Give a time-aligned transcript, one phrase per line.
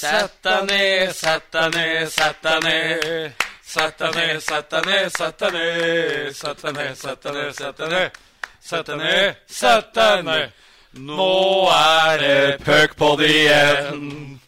[0.00, 3.32] Sett deg ned, sett deg ned, sett deg ned.
[3.62, 6.36] Sett deg ned, sett deg ned, sett deg ned.
[6.36, 8.10] Sett deg ned, sett deg ned, sett deg ned.
[8.60, 10.50] Sett deg ned, sett deg ned.
[10.96, 14.40] Nå er det puckpod igjen.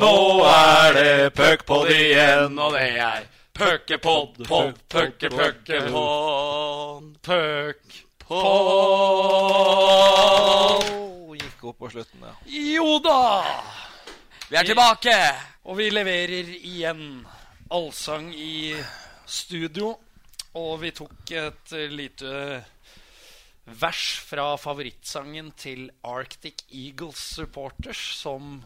[0.00, 8.32] Nå er det puckpod igjen, og det er puckepod, pod, pucke, puckepod, puckpod.
[11.36, 12.32] Gikk opp på slutten, ja.
[12.48, 13.20] Jo da!
[14.46, 15.14] Vi er tilbake.
[15.66, 17.24] Og vi leverer igjen
[17.74, 18.76] allsang i
[19.26, 19.88] studio.
[20.54, 22.30] Og vi tok et lite
[23.66, 28.60] vers fra favorittsangen til Arctic Eagles Supporters, som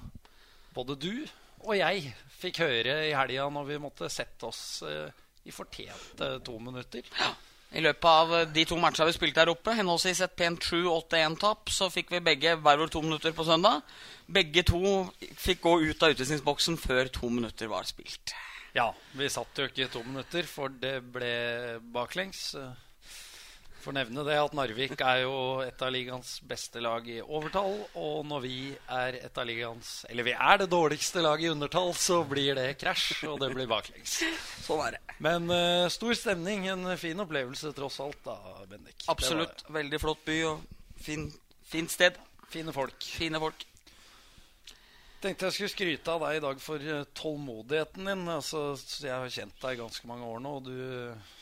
[0.77, 1.15] både du
[1.61, 5.09] og jeg fikk høre i helga når vi måtte sette oss eh,
[5.49, 7.05] i fortjente to minutter.
[7.71, 11.87] I løpet av de to matchene vi spilte her oppe, henholdsvis et pent 7-8-1-tap, så
[11.93, 13.85] fikk vi begge hver vår to minutter på søndag.
[14.27, 14.81] Begge to
[15.39, 18.35] fikk gå ut av utvisningsboksen før to minutter var spilt.
[18.75, 21.31] Ja, vi satt jo ikke to minutter, for det ble
[21.95, 22.51] baklengs.
[23.81, 27.79] Får nevne det at Narvik er jo et av ligaens beste lag i overtall.
[27.97, 28.57] Og når vi
[28.93, 32.75] er et av ligaens Eller vi er det dårligste laget i undertall, så blir det
[32.81, 34.19] krasj, og det blir baklengs.
[34.67, 35.17] Sånn er det.
[35.25, 36.69] Men uh, stor stemning.
[36.69, 38.37] En fin opplevelse tross alt, da,
[38.69, 39.07] Bendik.
[39.09, 39.65] Absolutt.
[39.73, 40.69] Veldig flott by og
[41.01, 41.31] fin,
[41.73, 42.21] fint sted.
[42.53, 43.01] Fine folk.
[43.01, 43.65] Fine folk.
[45.21, 48.29] Tenkte jeg skulle skryte av deg i dag for uh, tålmodigheten din.
[48.29, 51.39] Altså, jeg har kjent deg i ganske mange år nå, og du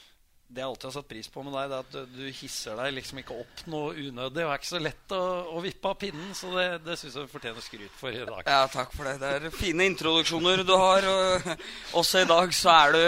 [0.49, 2.79] det jeg alltid har satt pris på med deg, det er at du, du hisser
[2.81, 4.33] deg liksom ikke opp noe unødig.
[4.39, 7.27] Det er ikke så lett å, å vippe av pinnen, så det, det syns jeg
[7.27, 8.49] du fortjener skryt for i dag.
[8.49, 9.19] Ja, takk for det.
[9.21, 11.05] Det er fine introduksjoner du har.
[11.11, 13.03] Og også i dag så er du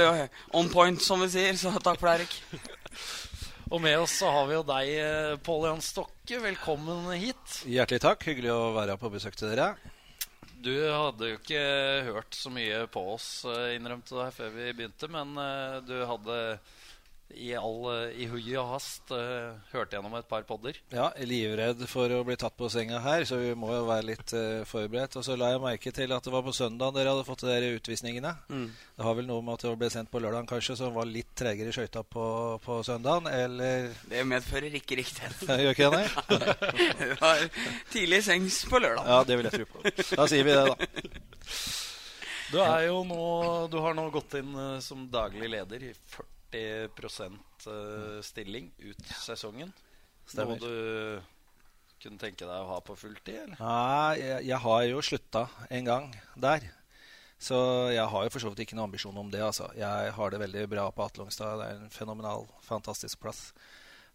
[0.61, 1.56] on point, som vi sier.
[1.56, 2.36] Så takk for det, Erik.
[3.70, 4.92] Og med oss så har vi jo deg,
[5.46, 6.42] Pål Jan Stokke.
[6.44, 7.62] Velkommen hit.
[7.64, 8.28] Hjertelig takk.
[8.28, 9.70] Hyggelig å være på besøk til dere.
[10.61, 11.64] Du hadde jo ikke
[12.11, 13.30] hørt så mye på oss,
[13.72, 15.33] innrømte du her før vi begynte, men
[15.88, 16.36] du hadde
[17.36, 17.86] i all
[18.17, 20.77] i hui og hast uh, hørte gjennom et par podder.
[20.95, 24.35] Ja, livredd for å bli tatt på senga her, så vi må jo være litt
[24.36, 25.18] uh, forberedt.
[25.20, 27.52] Og så la jeg merke til at det var på søndag dere hadde fått de
[27.52, 28.35] der utvisningene.
[28.51, 28.67] Mm.
[28.96, 31.30] Det har vel noe med at det ble sendt på lørdag kanskje, som var litt
[31.39, 32.24] tregere i skøyta på,
[32.64, 35.45] på søndagen, eller Det medfører ikke riktighet.
[35.61, 36.05] Gjør ikke det,
[37.01, 37.46] det var
[37.92, 39.07] tidlig sengs på lørdag.
[39.07, 39.85] Ja, det vil jeg tro på.
[40.17, 41.20] Da sier vi det, da.
[42.51, 43.23] Du, er jo nå,
[43.70, 47.68] du har nå gått inn uh, som daglig leder i 40 40%
[48.27, 49.72] stilling ut sesongen.
[50.30, 50.58] Stemmer.
[50.58, 51.40] Noe du
[52.00, 53.42] kunne tenke deg å ha på fulltid?
[53.42, 53.56] eller?
[53.61, 56.06] Nei, jeg, jeg har jo slutta en gang
[56.40, 56.68] der.
[57.40, 57.56] Så
[57.94, 59.40] jeg har jo for så vidt ikke noen ambisjon om det.
[59.44, 59.70] altså.
[59.78, 61.60] Jeg har det veldig bra på Atlongstad.
[61.60, 63.46] Det er en fenomenal, fantastisk plass.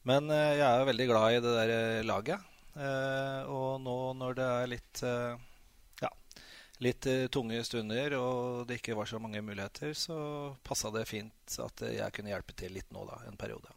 [0.05, 2.51] Men eh, jeg er jo veldig glad i det der eh, laget.
[2.77, 5.41] Eh, og nå når det er litt eh,
[6.85, 10.17] litt uh, tunge stunder og det ikke var så mange muligheter, så
[10.65, 13.73] passa det fint at jeg kunne hjelpe til litt nå, da, en periode.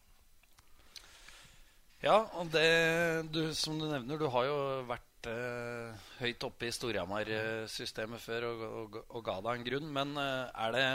[2.04, 6.74] Ja, og det du, som du nevner, du har jo vært eh, høyt oppe i
[6.74, 9.88] Storhamar-systemet før og, og, og, ga deg en grunn.
[9.96, 10.86] Men eh, er det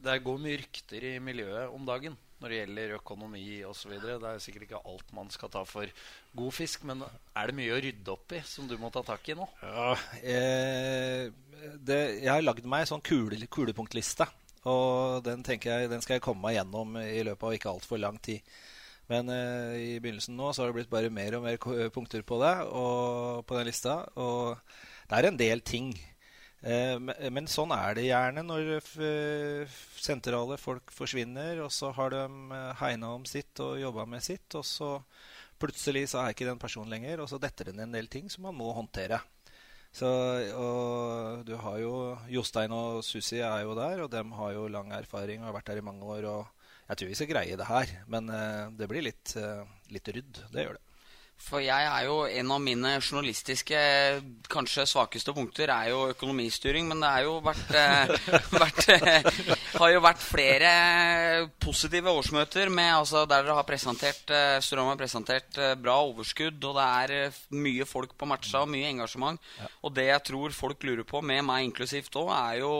[0.00, 3.94] Det går mye rykter i miljøet om dagen når det gjelder økonomi osv.
[4.00, 5.92] Det er sikkert ikke alt man skal ta for
[6.36, 9.28] god fisk, men er det mye å rydde opp i som du må ta tak
[9.28, 9.46] i nå?
[9.62, 9.92] Ja,
[10.22, 11.28] eh,
[11.76, 14.28] det, jeg har lagd meg en sånn kule, kulepunktliste.
[14.68, 18.18] Og den jeg, den skal jeg komme meg gjennom i løpet av ikke altfor lang
[18.20, 18.44] tid.
[19.10, 21.58] Men eh, i begynnelsen nå så har det blitt bare mer og mer
[21.94, 24.02] punkter på det og på den lista.
[24.20, 24.60] Og
[25.10, 25.94] det er en del ting
[27.32, 32.72] men sånn er det gjerne når eh, sentrale folk forsvinner, og så har de eh,
[32.82, 34.90] hegna om sitt og jobba med sitt, og så
[35.60, 38.44] plutselig så er ikke den personen lenger, og så detter det en del ting som
[38.48, 39.22] man må håndtere.
[39.90, 40.06] Så,
[40.54, 41.94] og du har jo
[42.30, 45.72] Jostein og Susi er jo der, og dem har jo lang erfaring og har vært
[45.72, 46.28] der i mange år.
[46.30, 48.30] og Jeg tror vi skal greie det her, men
[48.78, 49.34] det blir litt,
[49.90, 50.44] litt rydd.
[50.54, 50.89] Det gjør det.
[51.40, 53.78] For jeg er jo En av mine journalistiske
[54.50, 56.88] kanskje svakeste punkter er jo økonomistyring.
[56.90, 58.12] Men det er jo vært, eh,
[58.62, 59.28] vært eh,
[59.80, 60.70] har jo vært flere
[61.62, 66.60] positive årsmøter med, altså, der dere har presentert eh, har presentert bra overskudd.
[66.60, 69.40] Og det er mye folk på matcha og mye engasjement.
[69.58, 69.72] Ja.
[69.86, 72.74] Og det jeg tror folk lurer på, med meg inklusivt òg, er jo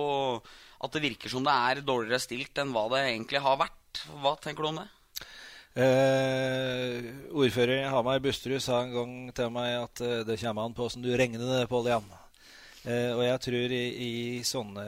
[0.80, 4.04] at det virker som det er dårligere stilt enn hva det egentlig har vært.
[4.20, 4.88] Hva tenker du om det?
[5.78, 10.74] Eh, ordfører i Hamar, Busterud, sa en gang til meg at eh, det kommer an
[10.74, 12.08] på åssen du regner det, Pål Jan.
[12.90, 14.10] Eh, og jeg tror i, i
[14.42, 14.86] sånne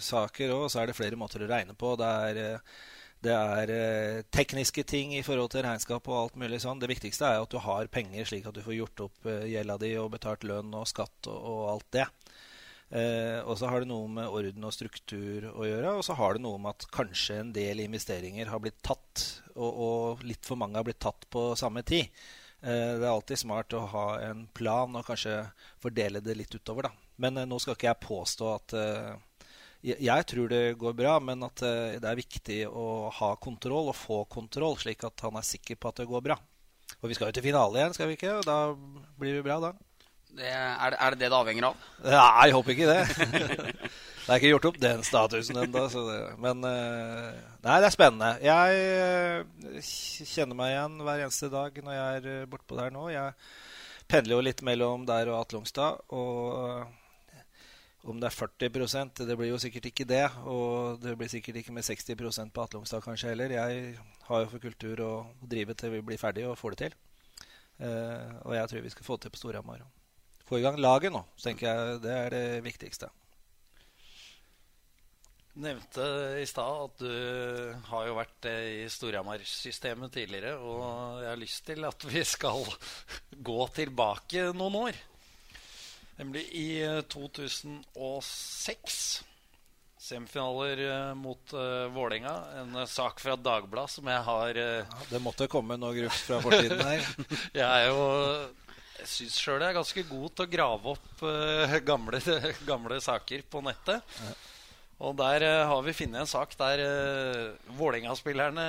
[0.00, 1.92] saker òg, så er det flere måter å regne på.
[2.00, 2.80] Det er, eh,
[3.28, 6.80] det er eh, tekniske ting i forhold til regnskap og alt mulig sånn.
[6.80, 9.76] Det viktigste er at du har penger, slik at du får gjort opp eh, gjelda
[9.84, 12.08] di og betalt lønn og skatt og, og alt det.
[12.92, 15.96] Eh, og så har det noe med orden og struktur å gjøre.
[15.96, 19.24] Og så har det noe med at kanskje en del investeringer har blitt tatt,
[19.54, 22.12] og, og litt for mange har blitt tatt på samme tid.
[22.60, 25.40] Eh, det er alltid smart å ha en plan og kanskje
[25.82, 26.90] fordele det litt utover.
[26.90, 27.12] da.
[27.22, 29.12] Men eh, nå skal ikke jeg påstå at eh,
[29.82, 33.98] jeg, tror det går bra, men at eh, det er viktig å ha kontroll og
[33.98, 36.38] få kontroll, slik at han er sikker på at det går bra.
[37.00, 38.36] Og vi skal jo til finale igjen, skal vi ikke?
[38.38, 38.58] Og da
[39.18, 39.72] blir det bra, da.
[40.32, 41.82] Det, er, det- det det avhenger av?
[42.04, 43.02] Nei, jeg håper ikke det.
[44.22, 45.82] det er ikke gjort opp den statusen ennå.
[46.40, 47.34] Men eh,
[47.66, 48.30] Nei, det er spennende.
[48.40, 48.78] Jeg
[49.76, 49.90] eh,
[50.32, 53.04] kjenner meg igjen hver eneste dag når jeg er eh, bortpå der nå.
[53.12, 53.36] Jeg
[54.08, 56.00] pendler jo litt mellom der og Atlungstad.
[56.16, 56.88] Og
[58.08, 60.24] om det er 40% det blir jo sikkert ikke det.
[60.48, 63.52] Og det blir sikkert ikke med 60% på Atlungstad kanskje heller.
[63.60, 63.96] Jeg
[64.30, 65.14] har jo for kultur å
[65.44, 67.00] drive til vi blir ferdige og får det til.
[67.82, 69.84] Og jeg tror vi skal få det til på Storhamar.
[70.52, 73.08] Få i gang laget nå, så tenker jeg det er det viktigste.
[75.64, 76.04] nevnte
[76.40, 77.12] i stad at du
[77.88, 82.60] har jo vært eh, i Storhamar-systemet tidligere, og jeg har lyst til at vi skal
[83.48, 84.94] gå tilbake noen år.
[86.20, 89.24] Nemlig i eh, 2006.
[90.02, 92.34] Semifinaler eh, mot uh, Vålerenga.
[92.60, 96.24] En eh, sak fra Dagbladet som jeg har uh, Ja, det måtte komme noe grufs
[96.26, 97.06] fra fortiden her.
[97.54, 98.02] Jeg er jo
[99.00, 102.20] Jeg syns sjøl jeg er ganske god til å grave opp uh, gamle,
[102.70, 104.14] gamle saker på nettet.
[105.02, 108.66] Og der uh, har vi funnet en sak der uh, Vålerenga-spillerne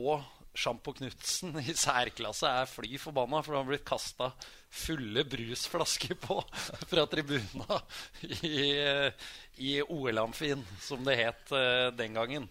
[0.00, 0.24] og
[0.58, 4.32] Sjampo Knutsen i særklasse er fly forbanna, for de har blitt kasta
[4.68, 6.40] fulle brusflasker på
[6.90, 7.78] fra tribuna
[8.26, 8.72] i,
[9.62, 11.54] i OL-amfien, som det het
[12.00, 12.48] den gangen.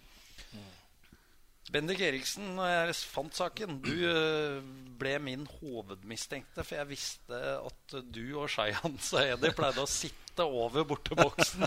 [1.72, 4.60] Bendik Eriksen, når jeg fant saken Du eh,
[4.98, 10.84] ble min hovedmistenkte, for jeg visste at du og Shayan Saedi pleide å sitte over
[10.86, 11.66] borteboksen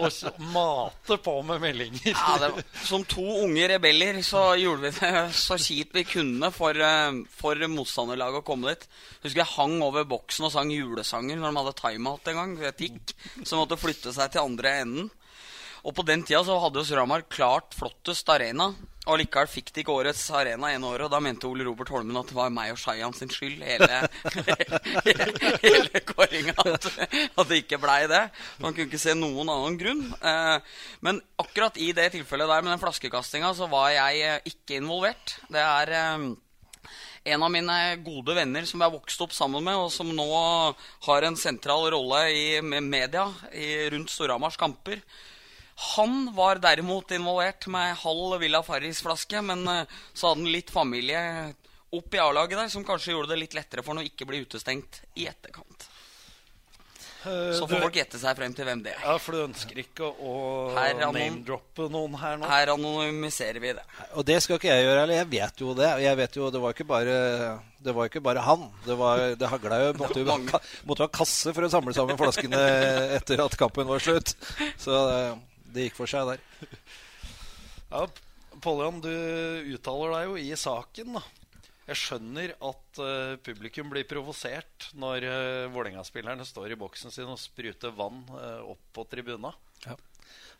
[0.00, 2.14] og mate på med meldinger.
[2.14, 6.74] Ja, var, som to unge rebeller så gjorde vi det så kjipt vi kunne for,
[6.74, 8.88] eh, for motstanderlaget å komme dit.
[9.22, 12.58] Husker jeg hang over boksen og sang julesanger når de hadde timeout en gang.
[12.72, 13.14] Et tikk
[13.44, 15.10] som måtte flytte seg til andre enden.
[15.86, 18.72] Og på den tida så hadde jo Storhamar klart flottest arena.
[19.08, 22.18] Og likevel fikk de ikke årets arena ene året, og da mente Ole Robert Holmen
[22.20, 24.00] at det var meg og Shayan sin skyld, hele,
[25.64, 26.88] hele kåringa, at,
[27.32, 28.26] at det ikke blei det.
[28.60, 30.02] Man kunne ikke se noen annen grunn.
[30.20, 34.76] Eh, men akkurat i det tilfellet der med den flaskekastinga, så var jeg eh, ikke
[34.82, 35.38] involvert.
[35.48, 36.28] Det er eh,
[37.32, 40.28] en av mine gode venner som jeg har vokst opp sammen med, og som nå
[41.08, 43.24] har en sentral rolle i med media
[43.94, 45.00] rundt Storhamars kamper.
[45.78, 51.20] Han var derimot involvert med halv Villa Farris-flaske, men eh, så hadde han litt familie
[51.94, 54.42] opp i A-laget der, som kanskje gjorde det litt lettere for han å ikke bli
[54.44, 55.86] utestengt i etterkant.
[57.18, 59.00] Så Så du- folk gjette seg frem til hvem det er.
[59.04, 60.34] Ja, for du ønsker ikke å
[61.00, 62.46] name-droppe noen her nå?
[62.46, 63.82] Her anonymiserer vi det.
[64.14, 65.88] Og det skal ikke jeg gjøre, eller jeg vet jo det.
[66.04, 68.70] Jeg vet jo, Det var ikke bare, det var ikke bare han.
[68.86, 69.92] Det, var, det hagla jo.
[69.98, 70.38] Måtte jo
[70.86, 72.62] måtte ha kasse for å samle sammen flaskene
[73.18, 74.34] etter at kampen var slutt.
[74.78, 75.34] Så eh,
[75.74, 76.42] det gikk for seg der.
[77.88, 78.02] Ja,
[78.60, 79.08] Pollian, du
[79.72, 81.22] uttaler deg jo i saken, da.
[81.88, 87.40] Jeg skjønner at uh, publikum blir provosert når uh, Vålerenga-spillerne står i boksen sin og
[87.40, 89.54] spruter vann uh, opp på tribuna.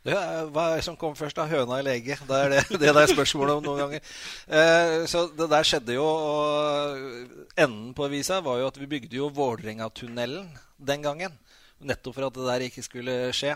[0.07, 1.45] Det er, hva er det som kom først, da?
[1.51, 2.23] Høna eller egget?
[2.25, 4.13] Det er det, det er spørsmålet om noen ganger.
[4.49, 6.07] Uh, så det der skjedde jo.
[6.09, 10.49] Og enden på visa var jo at vi bygde jo Vålerenga-tunnelen
[10.81, 11.37] den gangen.
[11.85, 13.53] Nettopp for at det der ikke skulle skje.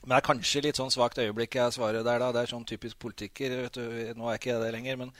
[0.00, 2.30] Men det er kanskje litt sånn svakt øyeblikk jeg svarer der, da.
[2.32, 3.56] Det er sånn typisk politiker.
[3.66, 4.12] Vet du.
[4.16, 5.00] Nå er ikke jeg det lenger.
[5.04, 5.14] men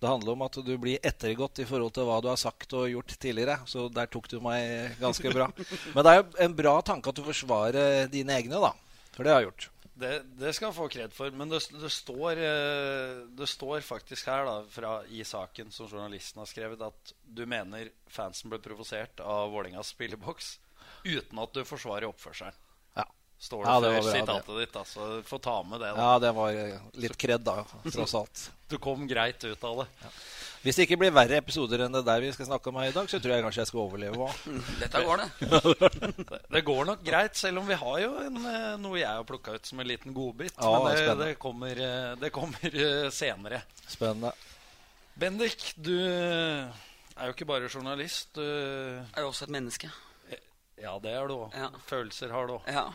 [0.00, 2.88] det handler om at du blir ettergått i forhold til hva du har sagt og
[2.88, 3.58] gjort tidligere.
[3.68, 5.50] Så der tok du meg ganske bra.
[5.94, 8.72] Men det er jo en bra tanke at du forsvarer dine egne, da.
[9.12, 9.68] For det har jeg gjort.
[10.00, 14.30] Det, det skal han få kred for, men det, det, står, eh, det står faktisk
[14.32, 19.20] her da, fra, i saken som journalisten har skrevet, at du mener fansen ble provosert
[19.20, 20.54] av Vålerengas spilleboks
[21.04, 22.56] uten at du forsvarer oppførselen.
[23.40, 23.46] Ja.
[23.48, 25.94] Står det Ja, det før bra, sitatet ditt, Altså, Få ta med det.
[25.96, 26.02] da.
[26.04, 26.58] Ja, det var
[27.00, 28.50] litt kred, da, tross alt.
[28.70, 29.86] Du kom greit ut av det.
[30.62, 32.92] Hvis det ikke blir verre episoder enn det der vi skal snakke om her i
[32.94, 34.44] dag, så tror jeg kanskje jeg skal overleve òg.
[34.82, 35.48] Dette går, det.
[36.28, 39.24] Det, det går nok greit, selv om vi har jo en, eh, noe jeg har
[39.26, 40.52] plukka ut som en liten godbit.
[40.60, 43.62] Ja, men det, det kommer, eh, det kommer eh, senere.
[43.88, 44.30] Spennende.
[45.18, 46.70] Bendik, du er
[47.26, 48.30] jo ikke bare journalist.
[48.36, 49.90] Du, Er jo også et menneske.
[50.78, 51.56] ja, det er du òg.
[51.58, 51.72] Ja.
[51.90, 52.68] Følelser har du òg.
[52.70, 52.86] Ja,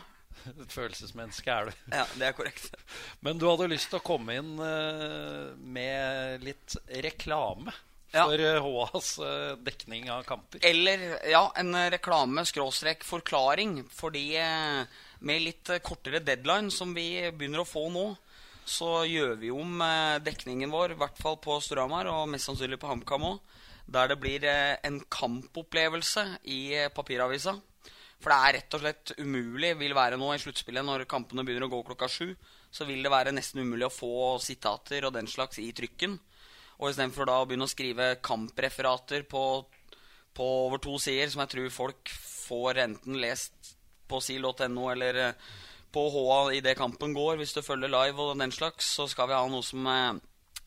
[0.62, 1.72] Et følelsesmenneske er du.
[1.92, 2.70] ja det er korrekt.
[3.24, 7.74] Men du hadde lyst til å komme inn eh, med litt reklame.
[8.16, 8.60] For ja.
[8.62, 10.62] HAs eh, dekning av kamper.
[10.64, 13.82] Eller ja, en reklame-forklaring.
[13.92, 18.06] Fordi eh, med litt eh, kortere deadline, som vi begynner å få nå,
[18.66, 22.80] så gjør vi om eh, dekningen vår, i hvert fall på Storhamar, og mest sannsynlig
[22.82, 23.38] på HamKam òg,
[23.86, 27.54] der det blir eh, en kampopplevelse i eh, papiravisa.
[28.22, 31.68] For det er rett og slett umulig, vil være nå i sluttspillet, når kampene begynner
[31.68, 32.30] å gå klokka sju,
[32.72, 36.16] så vil det være nesten umulig å få sitater og den slags i trykken.
[36.80, 39.44] Og istedenfor da å begynne å skrive kampreferater på,
[40.36, 42.12] på over to sider, som jeg tror folk
[42.46, 43.76] får enten lest
[44.08, 45.46] på sil.no eller eh,
[45.92, 49.36] på HA idet kampen går, hvis du følger live og den slags, så skal vi
[49.38, 50.18] ha noe som eh,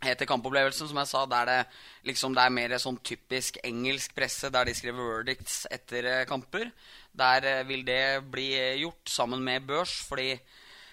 [0.06, 1.25] heter Kampopplevelsen, som jeg sa.
[1.29, 1.60] Der det
[2.08, 6.72] liksom det er mer sånn typisk engelsk presse, der de skriver verdicts etter eh, kamper.
[7.18, 8.51] Der eh, vil det bli
[8.82, 10.34] gjort sammen med børs, fordi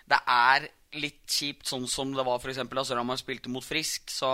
[0.06, 2.62] det er litt kjipt sånn som det var f.eks.
[2.70, 4.08] da Sørhamar spilte mot Frisk.
[4.12, 4.30] Så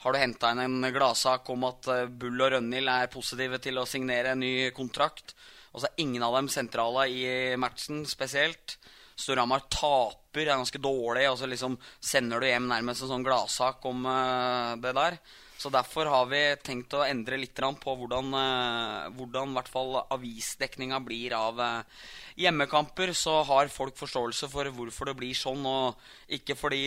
[0.00, 3.80] har du henta inn en gladsak om at eh, Bull og Rønhild er positive til
[3.80, 5.34] å signere en ny kontrakt.
[5.70, 7.26] Og så er ingen av dem sentrale i
[7.60, 8.78] matchen spesielt.
[9.20, 13.84] Storhamar taper, er ganske dårlig, og så liksom sender du hjem nærmest en sånn gladsak
[13.90, 15.20] om eh, det der.
[15.60, 21.00] Så derfor har vi tenkt å endre litt på hvordan, eh, hvordan hvert fall avisdekninga
[21.04, 22.06] blir av eh,
[22.40, 23.12] hjemmekamper.
[23.12, 26.00] Så har folk forståelse for hvorfor det blir sånn, og
[26.32, 26.86] ikke fordi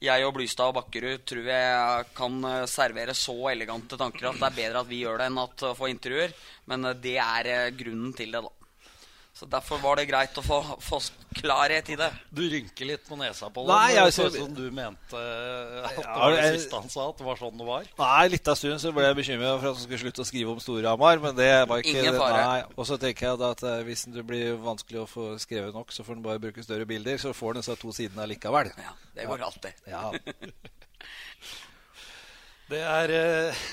[0.00, 4.48] jeg og Blystad og Bakkerud tror jeg kan eh, servere så elegante tanker at det
[4.48, 6.36] er bedre at vi gjør det enn at få intervjuer.
[6.72, 8.55] Men det er grunnen til det, da.
[9.36, 10.96] Så derfor var det greit å få, få
[11.36, 12.06] klarhet i det.
[12.32, 13.68] Du rynker litt på nesa på det.
[13.68, 17.08] Nei, jeg det så som du mente at det Ja, var det siste han sa,
[17.10, 17.90] at det var sånn det var.
[18.00, 20.54] Nei, litt av stund så ble jeg bekymra for at han skulle slutte å skrive
[20.54, 21.20] om Storhamar.
[21.20, 22.38] Men det var ikke Ingen fare.
[22.48, 22.62] Nei.
[22.80, 25.92] Og så tenker jeg da at eh, hvis det blir vanskelig å få skrevet nok,
[25.92, 27.20] så får han bare bruke større bilder.
[27.20, 28.72] Så får han disse to sidene likevel.
[28.80, 29.84] Ja, det går alltid.
[29.92, 30.06] Ja.
[32.66, 33.66] Det er, eh,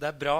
[0.00, 0.38] det er bra.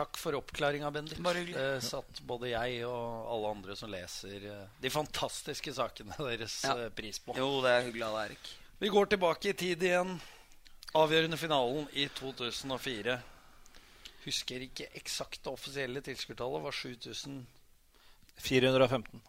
[0.00, 1.18] Takk for oppklaringa, Bendik.
[1.20, 1.60] Bare hyggelig.
[1.60, 6.76] Det satt både jeg og alle andre som leser eh, de fantastiske sakene deres, Ja.
[6.86, 7.34] eh, pris på.
[7.36, 8.52] Jo, det er hyggelig av deg, Erik.
[8.80, 10.14] Vi går tilbake i tid igjen.
[10.96, 13.18] Avgjørende finalen i 2004.
[14.24, 16.64] Husker ikke eksakt det offisielle tilskuertallet.
[16.64, 17.42] Var 7000
[18.40, 19.20] 415.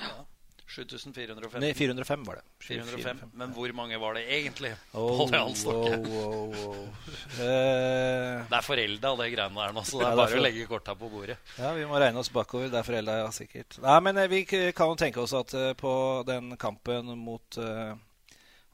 [0.00, 0.24] ja,
[0.70, 1.60] 7415.
[1.62, 2.44] Nei, 405 var det.
[2.62, 3.22] 405.
[3.40, 4.70] Men hvor mange var det egentlig?
[4.92, 6.76] Oh, på det oh, oh,
[7.40, 10.68] Det er forelda, det greiene der nå, så det er det er bare å legge
[10.70, 11.38] korta på bordet.
[11.58, 12.70] ja, vi må regne oss bakover.
[12.70, 13.80] Det er forelda, ja, sikkert.
[13.82, 15.92] Nei, men eh, vi kan jo tenke oss at eh, på
[16.28, 17.96] den kampen mot uh,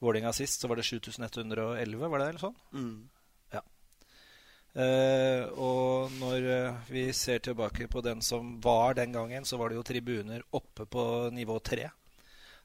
[0.05, 2.59] Vålinga sist, så var det 7111, var det eller sånn?
[2.77, 2.97] Mm.
[4.77, 9.73] Eh, og når uh, vi ser tilbake på den som var den gangen, så var
[9.73, 11.87] det jo tribuner oppe på nivå 3.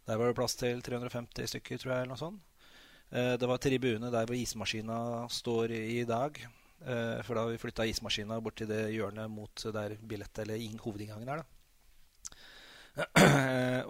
[0.10, 2.42] Der var det plass til 350 stykker, tror jeg, eller noe sånt.
[3.12, 4.98] Uh, det var tribune der hvor ismaskina
[5.32, 6.42] står i, dag.
[6.82, 10.80] For da har vi flytta ismaskina bort til det hjørnet mot der billett, eller inn,
[10.82, 11.44] hovedinngangen er.
[11.44, 13.06] da.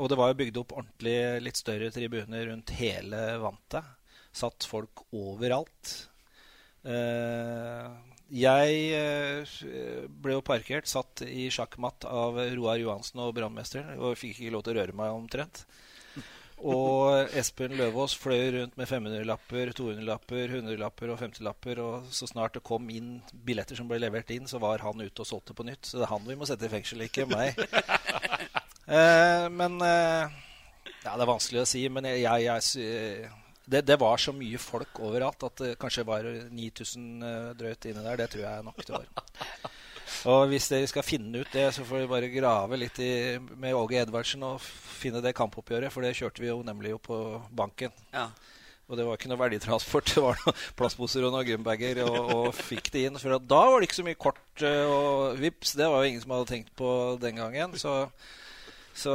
[0.02, 3.88] og det var jo bygd opp ordentlig litt større tribuner rundt hele vantet.
[4.36, 6.11] Satt folk overalt.
[6.88, 7.90] Eh,
[8.32, 9.56] jeg eh,
[10.24, 14.66] ble jo parkert, satt i sjakkmatt av Roar Johansen og brannmesteren, og fikk ikke lov
[14.66, 15.66] til å røre meg omtrent.
[16.62, 21.82] Og Espen Løvaas fløy rundt med 500-lapper, 200-lapper, 100-lapper og 50-lapper.
[21.82, 25.24] Og så snart det kom inn billetter som ble levert inn, så var han ute
[25.24, 25.90] og solgte på nytt.
[25.90, 27.58] Så det er han vi må sette i fengsel, ikke meg.
[28.92, 30.32] Eh, men eh,
[31.06, 33.30] Ja, det er vanskelig å si, men jeg, jeg, jeg
[33.72, 38.04] det, det var så mye folk overalt at det kanskje var 9000 eh, drøyt inni
[38.06, 38.20] der.
[38.20, 39.08] Det tror jeg nok det var.
[40.32, 43.74] Og hvis dere skal finne ut det, så får dere bare grave litt i, med
[43.74, 47.18] Åge Edvardsen og finne det kampoppgjøret, for det kjørte vi jo nemlig jo på
[47.58, 47.94] banken.
[48.14, 48.28] Ja.
[48.92, 50.12] Og det var ikke noe verditransport.
[50.12, 53.18] Det var noen plastposer og noen gymbager, og, og fikk det inn.
[53.22, 56.24] For da var det ikke så mye kort, eh, og vips, det var jo ingen
[56.26, 56.92] som hadde tenkt på
[57.24, 57.78] den gangen.
[57.80, 57.96] Så,
[58.94, 59.14] så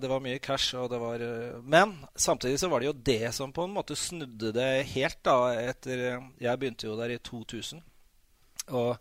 [0.00, 3.34] det var mye cash, og det var eh, Men samtidig så var det jo det
[3.36, 6.04] som på en måte snudde det helt, da, etter
[6.40, 7.82] Jeg begynte jo der i 2000.
[8.72, 8.96] Og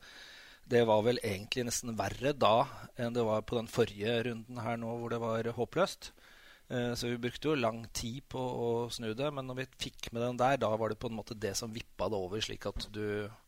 [0.68, 2.68] det var vel egentlig nesten verre da
[3.00, 6.12] enn det var på den forrige runden her nå, hvor det var håpløst.
[6.70, 10.12] Eh, Så vi brukte jo lang tid på å snu det, men når vi fikk
[10.12, 12.68] med den der, da var det på en måte det som vippa det over, slik
[12.68, 13.47] at du eh,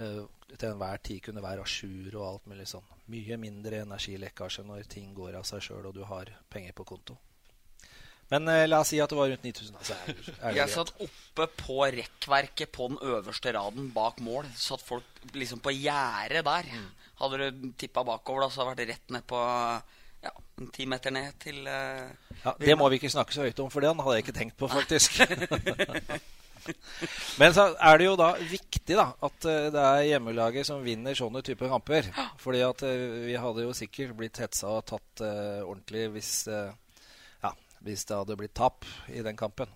[0.00, 2.86] til enhver tid kunne være à jour og alt mulig sånn.
[3.10, 7.18] Mye mindre energilekkasje når ting går av seg sjøl og du har penger på konto.
[8.30, 9.78] Men eh, la oss si at det var rundt 9000.
[9.80, 14.46] Altså, er, er det Jeg satt oppe på rekkverket på den øverste raden bak mål.
[14.54, 16.68] Satt folk liksom på gjerdet der.
[17.20, 19.40] Hadde du tippa bakover, da, så hadde det vært rett ned på
[20.20, 22.12] ja, en ti meter ned til eh,
[22.44, 24.56] ja, det må vi ikke snakke så høyt om, for den hadde jeg ikke tenkt
[24.60, 25.20] på, faktisk.
[27.40, 31.16] Men så er det jo da viktig da at eh, det er hjemmelaget som vinner
[31.18, 32.10] sånne typer kamper.
[32.42, 36.72] Fordi at eh, vi hadde jo sikkert blitt hetsa og tatt uh, ordentlig hvis, uh,
[37.44, 37.52] ja,
[37.86, 39.70] hvis det hadde blitt tap i den kampen.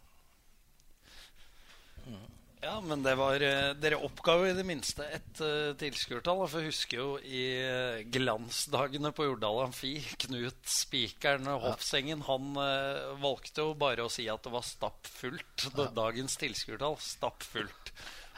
[2.64, 6.40] Ja, men det var eh, Dere oppga jo i det minste et uh, tilskuertall.
[6.49, 13.12] For jeg husker jo i uh, glansdagene på Jordal Amfi, Knut Spikeren Hofsengen, han uh,
[13.21, 15.68] valgte jo bare å si at det var stappfullt.
[15.75, 15.90] Ja.
[15.94, 17.92] Dagens tilskuertall stappfullt.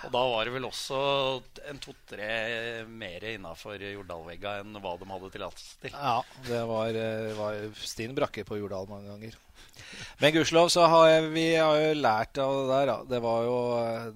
[0.05, 0.99] Og da var det vel også
[1.71, 2.27] en to-tre
[2.91, 5.95] mer innafor Jordalvegga enn hva de hadde tillatelse til.
[5.95, 6.19] Ja,
[6.51, 6.99] det var,
[7.39, 9.39] var Stine Brakke på Jordal mange ganger.
[10.21, 12.93] Men gudskjelov så har jeg, vi har jo lært av det der.
[13.11, 13.59] Det var, jo,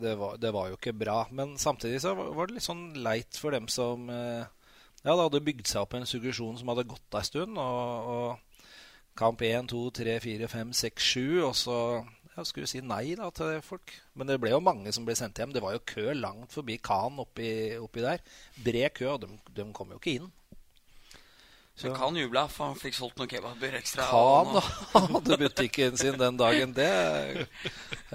[0.01, 1.19] det, var, det var, jo, ikke bra.
[1.37, 4.47] Men samtidig så var det litt sånn leit for dem som eh,
[5.01, 7.61] ja, det hadde bygd seg opp en suggesjon som hadde gått ei stund.
[7.61, 8.65] Og, og,
[9.21, 11.23] kamp 1, 2, 3, 4, 5, 6, 7.
[11.47, 11.79] Og så
[12.35, 13.95] ja, skulle si nei da til folk.
[14.17, 15.55] Men det ble jo mange som ble sendt hjem.
[15.57, 17.51] Det var jo kø langt forbi Khan oppi,
[17.81, 18.25] oppi der.
[18.65, 20.31] Bred kø, og de, de kom jo ikke inn.
[21.81, 24.05] Så kan jubla, for han fikk solgt noen kebaber ekstra.
[24.93, 26.75] Han hadde butikken sin den dagen.
[26.77, 27.41] Det er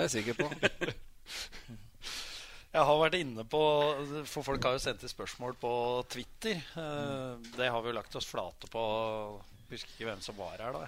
[0.03, 0.49] jeg sikker på.
[2.75, 3.59] Jeg har vært inne på
[4.27, 5.71] For folk har jo sendt inn spørsmål på
[6.11, 6.59] Twitter.
[6.75, 8.83] Eh, det har vi jo lagt oss flate på.
[9.71, 10.85] Husker ikke hvem som var her da.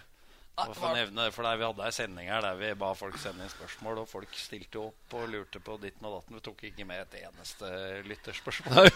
[0.57, 3.51] For, nevne, for der Vi hadde ei sending her der vi ba folk sende inn
[3.51, 6.37] spørsmål, og folk stilte opp og lurte på ditten og datten.
[6.39, 7.69] Vi tok ikke med et eneste
[8.07, 8.89] lytterspørsmål.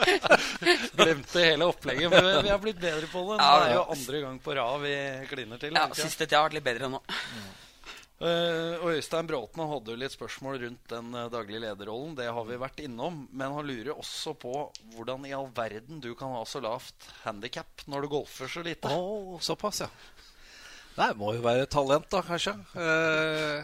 [1.02, 2.08] Glemte hele opplegget.
[2.14, 3.36] Men vi har blitt bedre på det.
[3.42, 4.94] Det er jo andre gang på rad vi
[5.34, 5.76] kliner til.
[5.76, 7.02] Ja, Siste tida har vært litt bedre nå.
[8.22, 12.16] Uh, og Øystein Bråten hadde jo litt spørsmål rundt den uh, daglige lederrollen.
[12.16, 13.26] Det har vi vært innom.
[13.28, 14.56] Men han lurer også på
[14.94, 18.88] hvordan i all verden du kan ha så lavt handikap når du golfer så lite.
[18.88, 19.92] Oh, såpass, ja
[20.96, 22.52] Nei, det må jo være talent, da, kanskje.
[22.76, 23.62] Uh,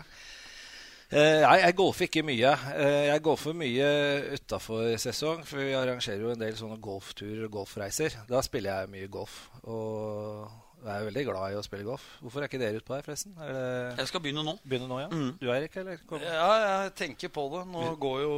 [1.13, 2.55] uh, jeg, jeg golfer ikke mye.
[2.73, 3.91] Uh, jeg golfer mye
[4.39, 8.17] utafor sesong, for vi arrangerer jo en del sånne golfturer og golfreiser.
[8.31, 9.43] Da spiller jeg mye golf.
[9.69, 12.05] Og jeg er veldig glad i å spille golf.
[12.23, 13.35] Hvorfor er ikke dere ute på her, forresten?
[13.39, 14.57] jeg skal begynne nå.
[14.65, 15.09] Begynne nå, ja?
[15.13, 15.31] Mm.
[15.41, 16.03] Du er ikke, eller?
[16.09, 16.23] Kom.
[16.23, 17.65] Ja, jeg tenker på det.
[17.73, 18.35] Nå går jo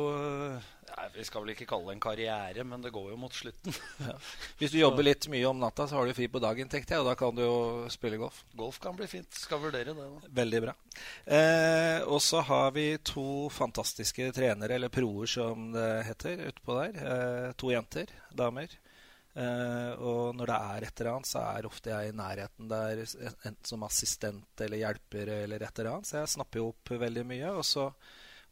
[0.90, 3.76] Nei, Vi skal vel ikke kalle det en karriere, men det går jo mot slutten.
[4.10, 4.14] Ja.
[4.58, 7.02] Hvis du jobber litt mye om natta, så har du fri på dagen, tenkte jeg.
[7.04, 7.56] Og da kan du jo
[7.92, 8.40] spille golf.
[8.58, 9.28] Golf kan bli fint.
[9.36, 10.06] Skal vurdere det.
[10.08, 10.30] da.
[10.40, 10.74] Veldig bra.
[11.36, 16.96] Eh, og så har vi to fantastiske trenere, eller proer som det heter, utpå der.
[17.14, 18.10] Eh, to jenter.
[18.34, 18.72] Damer.
[19.40, 23.04] Eh, og når det er et eller annet, så er ofte jeg i nærheten der
[23.04, 26.10] enten som assistent eller hjelper eller et eller annet.
[26.10, 27.54] Så jeg snapper jo opp veldig mye.
[27.54, 27.88] Og så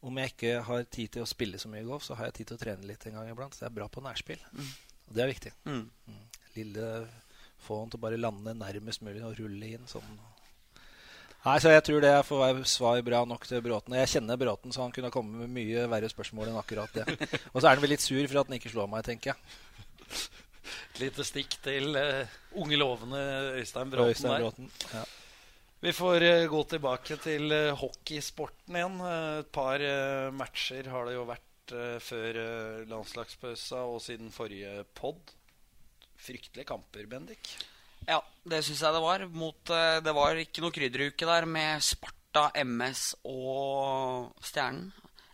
[0.08, 2.50] om jeg ikke har tid til å spille så mye golf, så har jeg tid
[2.50, 3.56] til å trene litt en gang iblant.
[3.56, 4.42] Så jeg er bra på nærspill.
[4.54, 4.74] Mm.
[5.08, 5.54] Og det er viktig.
[5.68, 5.86] Mm.
[6.08, 6.26] Mm.
[6.58, 6.90] Lille
[7.58, 10.18] Få han til å bare lande nærmest mulig og rulle inn sånn.
[11.42, 13.96] Nei, så Jeg tror det får være svar bra nok til Bråten.
[13.98, 17.06] Jeg kjenner Bråten, så han kunne komme med mye verre spørsmål enn akkurat det.
[17.52, 20.22] Og så er han vel litt sur for at han ikke slår meg, tenker jeg.
[20.94, 23.20] Et lite stikk til uh, unge, lovende
[23.60, 24.14] Øystein Bråten.
[24.14, 25.04] Øystein Bråten ja.
[25.78, 28.96] Vi får uh, gå tilbake til uh, hockeysporten igjen.
[28.98, 29.82] Uh, et par
[30.34, 31.44] matcher har det jo vært
[32.00, 32.36] før
[32.88, 35.34] landslagspausa og siden forrige pod.
[36.16, 37.50] Fryktelige kamper, Bendik.
[38.08, 39.26] Ja, det syns jeg det var.
[39.28, 39.60] Mot,
[40.00, 44.88] det var ikke noe krydderuke der med Sparta, MS og Stjernen.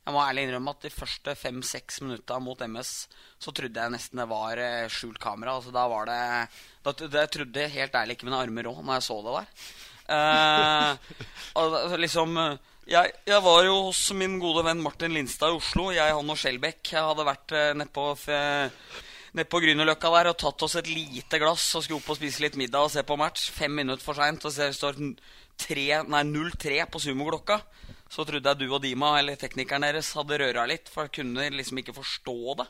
[0.04, 2.92] Jeg må ærlig innrømme at de første fem-seks minutta mot MS
[3.40, 4.60] så trodde jeg nesten det var
[4.92, 5.56] skjult kamera.
[5.56, 6.18] Altså, da var det
[6.84, 9.50] da, Jeg trodde helt ærlig ikke mine armer òg når jeg så det der.
[11.54, 15.86] Uh, liksom jeg, jeg, var jo hos min gode venn Martin Lindstad i Oslo.
[15.94, 18.04] Jeg, han og Jeg hadde vært uh, nedpå
[19.34, 22.44] ned på Grünerløkka der og tatt oss et lite glass og skulle opp og spise
[22.44, 23.48] litt middag og se på match.
[23.54, 27.58] Fem minutter for seint, og så står 0-3 på sumoklokka.
[28.10, 31.48] Så trodde jeg du og Dima eller teknikeren deres hadde røra litt, for jeg kunne
[31.54, 32.66] liksom ikke forstå det.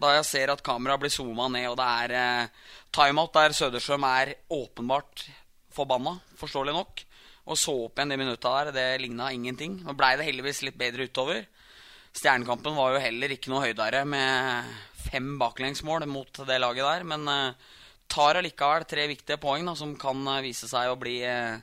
[0.00, 4.06] Da jeg ser at kameraet blir zooma ned, og det er eh, timeout der Søderstrøm
[4.08, 5.26] er åpenbart
[5.74, 7.04] forbanna, forståelig nok.
[7.44, 8.72] Og så opp igjen de minutta der.
[8.76, 9.80] Det ligna ingenting.
[9.84, 11.44] Nå blei det heldigvis litt bedre utover.
[12.14, 14.70] Stjernekampen var jo heller ikke noe høydere med
[15.10, 17.08] fem baklengsmål mot det laget der.
[17.10, 17.72] Men eh,
[18.10, 21.60] tar allikevel tre viktige poeng da, som kan uh, vise seg å bli eh,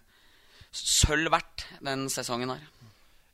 [0.71, 2.70] sølv verdt den sesongen her.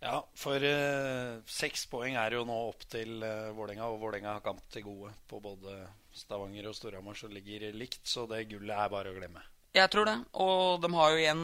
[0.07, 4.45] Ja, for uh, seks poeng er jo nå opp til uh, Vålerenga, og Vålerenga har
[4.45, 5.81] kamp til gode på både
[6.15, 9.43] Stavanger og Storhamar, som ligger likt, så det gullet er bare å glemme.
[9.75, 10.15] Jeg tror det.
[10.41, 11.41] Og de har jo igjen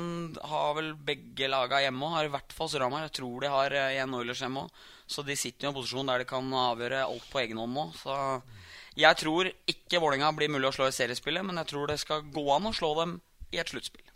[0.49, 2.15] Har vel begge laga hjemme òg.
[2.15, 3.03] Har i hvert fall Storhamar.
[3.05, 4.79] Jeg tror de har eh, igjen Oilers hjemme òg.
[5.05, 7.85] Så de sitter i en posisjon der de kan avgjøre alt på egen hånd nå.
[7.99, 8.15] Så
[8.97, 12.25] jeg tror ikke Vålerenga blir mulig å slå i seriespillet, men jeg tror det skal
[12.33, 13.19] gå an å slå dem
[13.53, 14.12] i et sluttspill.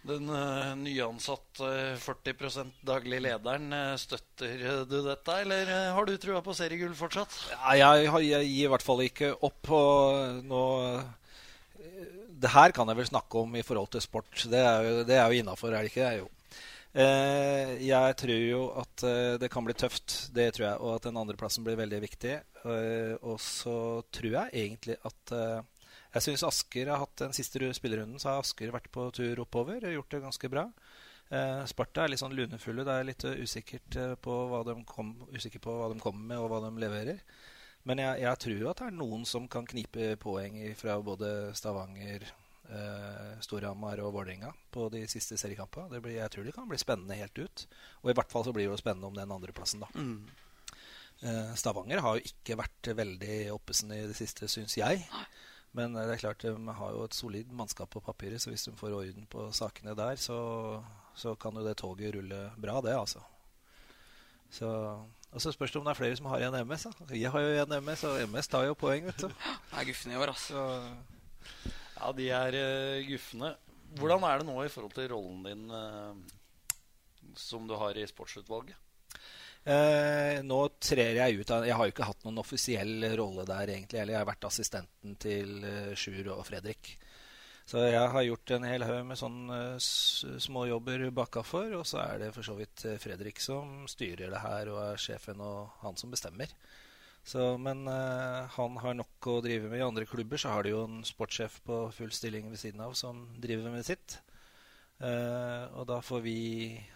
[0.00, 6.40] Den uh, nyansatte uh, 40 daglig lederen, uh, støtter du dette, eller har du trua
[6.44, 7.36] på seriegull fortsatt?
[7.52, 9.72] Ja, jeg, jeg, gir i hvert fall ikke opp.
[9.76, 10.64] Og nå
[12.40, 14.46] Det her kan jeg vel snakke om i forhold til sport.
[14.48, 16.12] Det er jo, det jo innafor, er det ikke?
[16.22, 16.30] Jo.
[16.90, 19.04] Eh, jeg tror jo at
[19.38, 22.38] det kan bli tøft, det tror jeg, og at den andreplassen blir veldig viktig.
[22.64, 25.36] Eh, og så tror jeg egentlig at
[26.14, 29.84] jeg syns Asker har hatt den siste spillerunden, så har Asker vært på tur oppover
[29.86, 30.66] og gjort det ganske bra.
[31.30, 32.84] Eh, Sparta er litt sånn lunefulle.
[32.86, 36.42] Det er litt usikkert eh, på hva de kom, usikker på hva de kommer med,
[36.42, 37.22] og hva de leverer.
[37.88, 42.26] Men jeg, jeg tror at det er noen som kan knipe poeng fra både Stavanger,
[42.68, 46.02] eh, Storhamar og Vålerenga på de siste seriekampene.
[46.12, 47.66] Jeg tror det kan bli spennende helt ut.
[48.02, 49.90] Og i hvert fall så blir det jo spennende om den andreplassen, da.
[49.94, 50.26] Mm.
[51.20, 55.06] Eh, Stavanger har jo ikke vært veldig oppesen i det siste, syns jeg.
[55.76, 58.74] Men det er klart, de har jo et solid mannskap på papiret, så hvis de
[58.74, 60.38] får orden på sakene der, så,
[61.14, 63.22] så kan jo det toget rulle bra, det, altså.
[64.50, 64.66] Så,
[65.30, 66.88] og så spørs det om det er flere som har igjen MS.
[66.90, 67.14] Da.
[67.14, 69.28] Jeg har jo igjen MS, og MS tar jo poeng, vet du.
[69.30, 70.66] Det er guffene i år, altså.
[72.00, 73.54] Ja, de er uh, guffene.
[74.00, 78.89] Hvordan er det nå i forhold til rollen din uh, som du har i sportsutvalget?
[79.70, 83.70] Eh, nå trer jeg ut av Jeg har jo ikke hatt noen offisiell rolle der,
[83.76, 84.00] egentlig.
[84.00, 86.96] Eller jeg har vært assistenten til eh, Sjur og Fredrik.
[87.70, 91.68] Så jeg har gjort en hel haug med sånne uh, småjobber bakafor.
[91.78, 94.98] Og så er det for så vidt eh, Fredrik som styrer det her, og er
[94.98, 96.50] sjefen, og han som bestemmer.
[97.22, 99.78] Så, men uh, han har nok å drive med.
[99.78, 102.96] I andre klubber så har de jo en sportssjef på full stilling ved siden av
[102.98, 104.18] som driver med sitt.
[105.00, 106.40] Uh, og da får vi,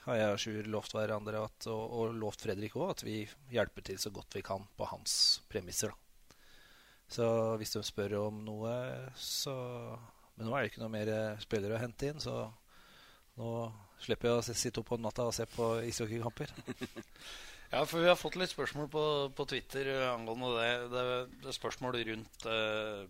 [0.04, 3.22] har jeg og Sjur lovt hverandre at, og, og, lovt Fredrik òg, at vi
[3.54, 5.14] hjelper til så godt vi kan på hans
[5.48, 5.94] premisser.
[5.94, 6.36] Da.
[7.14, 7.26] Så
[7.60, 8.74] hvis de spør om noe,
[9.16, 9.54] så
[10.34, 12.48] Men nå er det ikke noe mer spillere å hente inn, så
[13.38, 13.50] nå
[14.02, 16.50] slipper jeg å sitte opp på natta og se på ishockeykamper.
[17.74, 19.04] ja, for vi har fått litt spørsmål på,
[19.36, 20.72] på Twitter angående det.
[20.90, 21.04] Det,
[21.48, 23.06] er spørsmål rundt uh,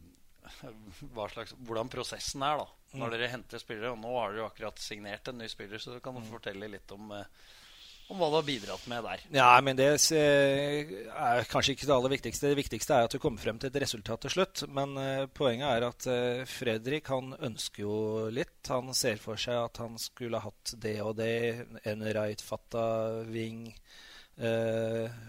[1.33, 3.13] slags, hvordan prosessen er da når mm.
[3.17, 3.93] dere henter spillere.
[3.95, 6.31] Og nå har dere jo akkurat signert en ny spiller, så du kan mm.
[6.31, 7.55] fortelle litt om, eh,
[8.13, 9.25] om hva du har bidratt med der.
[9.35, 12.53] Ja, men Det er kanskje ikke det aller viktigste.
[12.53, 14.67] Det viktigste er at du kommer frem til et resultat til slutt.
[14.69, 16.09] Men uh, poenget er at
[16.51, 17.97] Fredrik han ønsker jo
[18.35, 18.61] litt.
[18.69, 21.65] Han ser for seg at han skulle hatt det og det.
[21.89, 22.87] En right-fatta
[23.31, 23.71] ving.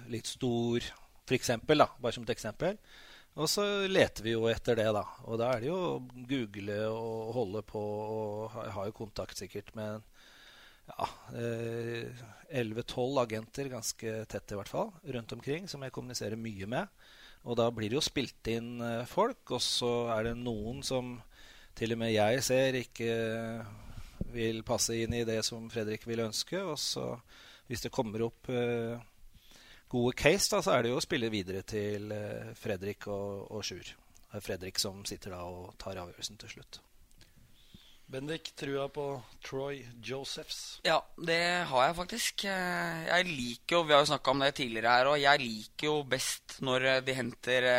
[0.09, 0.85] Litt stor,
[1.29, 2.79] da, bare som et eksempel.
[3.35, 5.03] Og så leter vi jo etter det, da.
[5.27, 7.81] Og da er det jo å google og holde på.
[7.81, 10.05] Og jeg har jo kontakt sikkert med
[10.87, 16.69] ja, 11-12 eh, agenter, ganske tett i hvert fall, rundt omkring, som jeg kommuniserer mye
[16.77, 17.07] med.
[17.45, 21.17] Og da blir det jo spilt inn eh, folk, og så er det noen som
[21.75, 23.09] til og med jeg ser ikke
[24.31, 26.61] vil passe inn i det som Fredrik vil ønske.
[26.63, 27.09] Og så
[27.67, 28.95] hvis det kommer opp eh,
[29.89, 33.63] gode case, da, så er det jo å spille videre til eh, Fredrik og, og
[33.65, 33.93] Sjur.
[34.25, 36.81] Det er Fredrik som sitter da og tar avgjørelsen til slutt.
[38.05, 39.05] Bendik, trua på
[39.41, 40.79] Troy Josephs?
[40.85, 42.45] Ja, det har jeg faktisk.
[42.45, 45.89] Eh, jeg liker jo, Vi har jo snakka om det tidligere her, og jeg liker
[45.89, 47.69] jo best når eh, de henter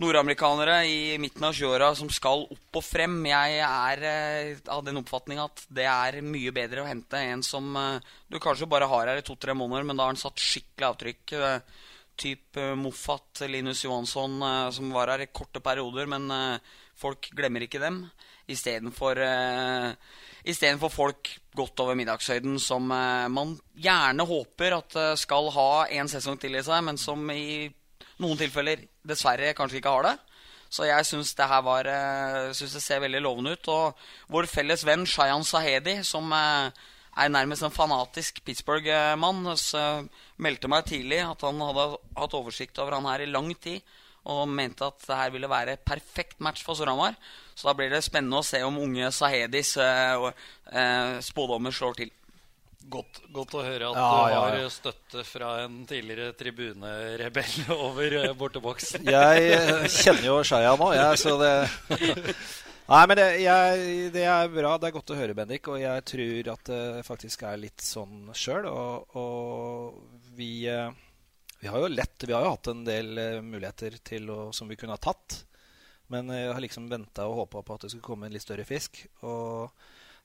[0.00, 3.18] nordamerikanere i midten av 20-åra som skal opp og frem.
[3.28, 7.74] Jeg er eh, av den oppfatning at det er mye bedre å hente en som
[7.76, 10.88] eh, du kanskje bare har her i to-tre måneder, men da har han satt skikkelig
[10.88, 11.34] avtrykk.
[11.38, 11.82] Eh,
[12.16, 17.30] typ eh, Moffat, Linus Johansson, eh, som var her i korte perioder, men eh, folk
[17.36, 18.04] glemmer ikke dem.
[18.50, 19.20] Istedenfor
[20.42, 26.58] Istedenfor folk godt over middagshøyden som man gjerne håper at skal ha en sesong til
[26.58, 27.70] i seg, men som i
[28.18, 30.16] noen tilfeller dessverre kanskje ikke har det.
[30.72, 33.68] Så jeg syns det her var uh, synes det ser veldig lovende ut.
[33.68, 36.72] Og vår felles venn Shayan Sahedi, som uh,
[37.12, 40.06] er nærmest en fanatisk Pittsburgh-mann, uh,
[40.40, 43.84] meldte meg tidlig at han hadde hatt oversikt over han her i lang tid.
[44.32, 47.18] Og mente at det her ville være perfekt match for Storhamar.
[47.52, 49.74] Så da blir det spennende å se om unge Sahedis
[51.26, 52.12] spådommer slår til.
[52.90, 54.70] Godt, godt, å høre at ja, du har ja, ja.
[54.72, 59.06] støtte fra en tidligere tribunerebell over eh, borteboksen.
[59.06, 61.52] jeg eh, kjenner jo Shaya nå, jeg, så det
[62.92, 64.74] Nei, men det, jeg, det, er bra.
[64.76, 65.68] Det er godt å høre, Bendik.
[65.70, 68.66] Og jeg tror at det faktisk er litt sånn sjøl.
[68.68, 70.90] Og, og vi, eh,
[71.62, 73.14] vi, har jo lett Vi har jo hatt en del
[73.46, 75.38] muligheter til å, som vi kunne ha tatt.
[76.12, 78.66] Men jeg har liksom venta og håpa på at det skulle komme en litt større
[78.68, 79.06] fisk.
[79.24, 79.70] Og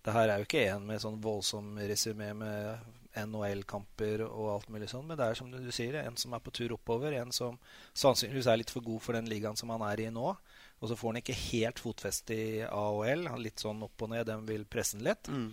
[0.08, 2.86] det her er jo ikke en med sånn voldsom resymé med
[3.18, 5.04] NHL-kamper og alt mulig sånn.
[5.10, 7.18] Men det er som du sier, en som er på tur oppover.
[7.18, 7.58] En som
[7.98, 10.30] sannsynligvis er litt for god for den ligaen som han er i nå.
[10.78, 13.28] Og så får han ikke helt fotfeste i AHL.
[13.28, 14.30] Han er litt sånn opp og ned.
[14.30, 15.28] Den vil presse han litt.
[15.28, 15.50] Mm.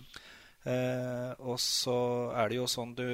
[0.65, 1.97] Eh, og så
[2.33, 3.07] er det jo sånn du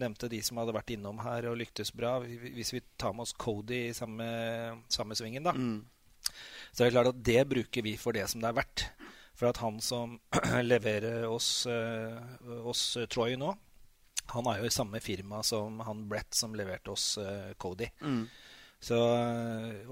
[0.00, 2.16] nevnte de som hadde vært innom her og lyktes bra.
[2.24, 4.26] Hvis vi tar med oss Cody i samme,
[4.90, 5.54] samme svingen, da.
[5.54, 5.84] Mm.
[6.72, 8.88] Så er det klart at det bruker vi for det som det er verdt.
[9.40, 10.18] For at han som
[10.72, 12.20] leverer oss, uh,
[12.68, 13.54] oss uh, Troy nå,
[14.34, 17.88] han er jo i samme firma som han Brett som leverte oss uh, Cody.
[18.04, 18.26] Mm.
[18.80, 18.96] Så,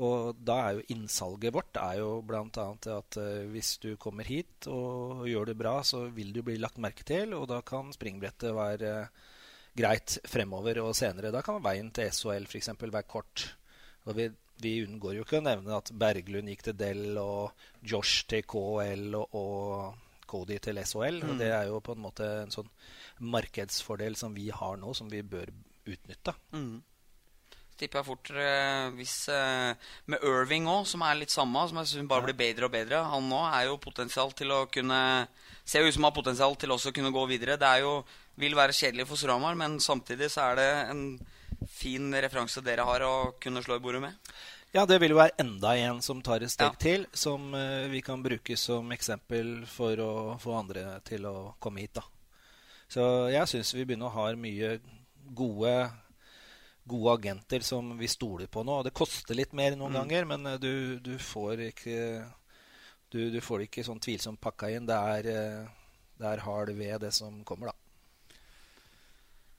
[0.01, 2.63] og da er jo innsalget vårt er jo bl.a.
[2.95, 3.19] at
[3.53, 7.35] hvis du kommer hit og gjør det bra, så vil du bli lagt merke til,
[7.37, 8.95] og da kan springbrettet være
[9.77, 11.35] greit fremover og senere.
[11.35, 12.73] Da kan veien til SHL f.eks.
[12.81, 13.45] være kort.
[14.09, 14.31] Og vi
[14.63, 17.55] vi unngår jo ikke å nevne at Berglund gikk til Dell, og
[17.87, 21.23] Josh til KL og, og Cody til SHL.
[21.25, 21.39] Mm.
[21.41, 22.69] Det er jo på en måte en sånn
[23.19, 25.51] markedsfordel som vi har nå, som vi bør
[25.89, 26.35] utnytte.
[26.53, 26.79] Mm.
[27.79, 31.93] Tipper jeg fort eh, hvis eh, Med Irving òg, som er litt samme, som jeg
[31.93, 33.05] synes bare blir bedre og bedre.
[33.13, 35.01] Han nå er jo potensial til å kunne
[35.69, 37.59] Ser ut som har potensial til også å kunne gå videre.
[37.61, 37.99] Det er jo,
[38.41, 41.03] vil være kjedelig for Storhamar, men samtidig så er det en
[41.67, 44.33] fin referanse dere har å kunne slå i bordet med?
[44.75, 46.81] Ja, det vil jo være enda en som tar et steg ja.
[46.81, 51.87] til, som uh, vi kan bruke som eksempel for å få andre til å komme
[51.87, 51.97] hit.
[51.97, 52.05] da.
[52.89, 54.77] Så jeg syns vi begynner å ha mye
[55.37, 55.73] gode,
[56.89, 58.83] gode agenter som vi stoler på nå.
[58.85, 59.99] Det koster litt mer noen mm.
[60.03, 61.99] ganger, men uh, du, du, får ikke
[63.09, 64.89] du, du, får det ikke sånn tvilsomt pakka inn.
[64.89, 67.78] Det er, uh, det er hard ved, det som kommer, da.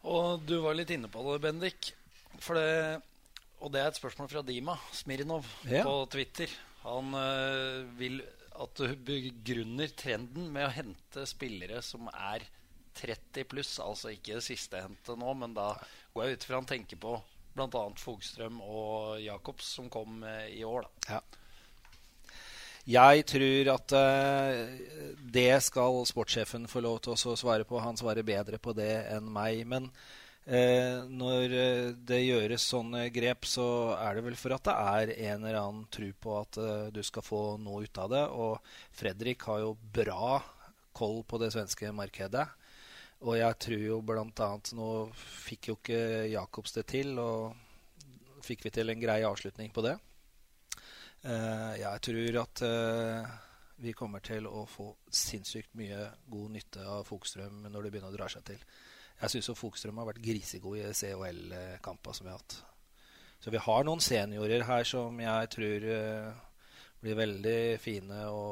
[0.07, 1.91] Og du var litt inne på det, Bendik.
[2.39, 2.67] Det,
[3.59, 5.83] og det er et spørsmål fra Dima Smirnov ja.
[5.83, 6.51] på Twitter.
[6.85, 8.21] Han øh, vil
[8.59, 12.45] at du begrunner trenden med å hente spillere som er
[12.99, 13.77] 30 pluss.
[13.83, 15.73] Altså ikke det siste hente nå, men da
[16.13, 17.17] går jeg ut ifra han tenker på
[17.55, 17.83] bl.a.
[17.99, 20.87] Fogstrøm og Jacobs, som kom øh, i år.
[20.87, 21.17] Da.
[21.17, 21.38] Ja.
[22.87, 27.81] Jeg tror at uh, det skal sportssjefen få lov til å svare på.
[27.83, 29.65] Han svarer bedre på det enn meg.
[29.69, 34.77] Men uh, når eh, det gjøres sånne grep, så er det vel for at det
[34.77, 36.61] er en eller annen tro på at
[36.95, 38.23] du skal få noe ut av det.
[38.31, 40.39] Og Fredrik har jo bra
[40.95, 42.47] koll på det svenske markedet.
[43.19, 44.51] Og jeg tror jo bl.a.
[44.79, 49.83] Nå fikk jo ikke Jacobs det til, og fikk vi til en grei avslutning på
[49.83, 49.97] det.
[51.19, 53.31] Eh, jeg tror at eh,
[53.83, 58.15] vi kommer til å få sinnssykt mye god nytte av Fokstrøm når det begynner å
[58.15, 58.61] dra seg til.
[59.19, 62.59] Jeg syns Fokstrøm har vært grisegod i COL-kamper som vi har hatt.
[63.39, 66.29] Så vi har noen seniorer her som jeg tror eh,
[67.03, 68.45] blir veldig fine å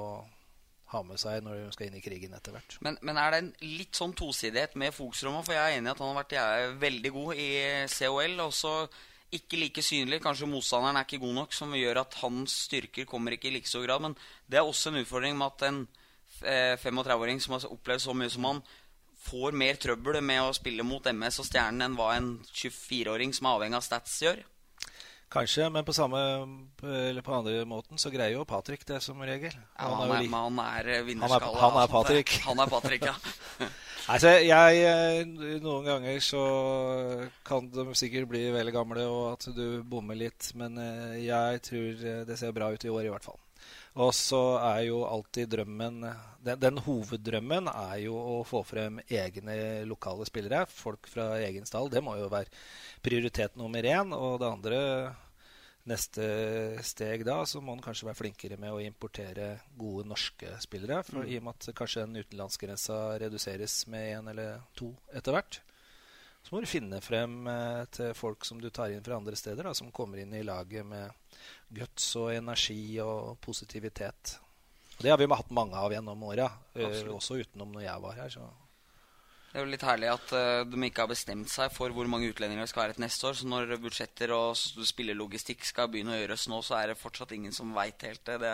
[0.91, 2.77] ha med seg når de skal inn i krigen etter hvert.
[2.83, 5.39] Men, men, er det en litt sånn tosidighet med Fokstrøm?
[5.43, 7.49] For jeg er enig i at han har vært veldig god i
[7.91, 8.37] COL.
[8.43, 8.73] Og så
[9.35, 10.21] ikke like synlig.
[10.23, 13.69] Kanskje motstanderen er ikke god nok, som gjør at hans styrker kommer ikke i like
[13.69, 14.03] stor grad.
[14.03, 15.87] Men det er også en utfordring med at en
[16.83, 18.61] 35-åring eh, som har opplevd så mye som han,
[19.27, 23.49] får mer trøbbel med å spille mot MS og Stjernen enn hva en 24-åring som
[23.49, 24.39] er avhengig av stats, gjør.
[25.27, 26.19] Kanskje, men på samme
[26.87, 29.51] eller på andre måten så greier jo Patrick det som regel.
[29.51, 30.91] Ja, han, er, han er.
[31.03, 32.37] Han, han, er Patrick.
[32.45, 33.17] Han er Patrick, ja.
[34.07, 36.43] Altså, jeg, eh, Noen ganger så
[37.47, 40.53] kan de sikkert bli veldig gamle, og at du bommer litt.
[40.59, 43.41] Men eh, jeg tror det ser bra ut i år, i hvert fall.
[43.97, 46.03] Og så er jo alltid drømmen
[46.47, 50.65] den, den, hoveddrømmen er jo å få frem egne lokale spillere.
[50.69, 51.89] Folk fra egen stall.
[51.91, 52.51] Det må jo være
[53.03, 54.13] prioritet nummer én.
[54.15, 54.81] Og det andre
[55.87, 56.25] neste
[56.85, 60.99] steg da, så må han kanskje være flinkere med å importere gode norske spillere.
[61.07, 61.29] For mm.
[61.31, 65.61] I og med at kanskje den utenlandsgrensa reduseres med én eller to etter hvert.
[66.47, 69.67] Så må du finne frem eh, til folk som du tar inn fra andre steder,
[69.67, 71.41] da, som kommer inn i laget med
[71.75, 74.37] guts og energi og positivitet.
[74.97, 76.47] Og det har vi hatt mange av gjennom åra,
[76.79, 78.31] eh, også utenom når jeg var her.
[78.37, 78.47] så...
[79.57, 82.27] Det er jo litt herlig at uh, de ikke har bestemt seg for hvor mange
[82.29, 83.37] utlendinger det skal være til neste år.
[83.39, 84.51] Så når budsjetter og
[84.85, 88.35] spillelogistikk skal begynne å gjøres nå, så er det fortsatt ingen som veit helt det.
[88.37, 88.51] Det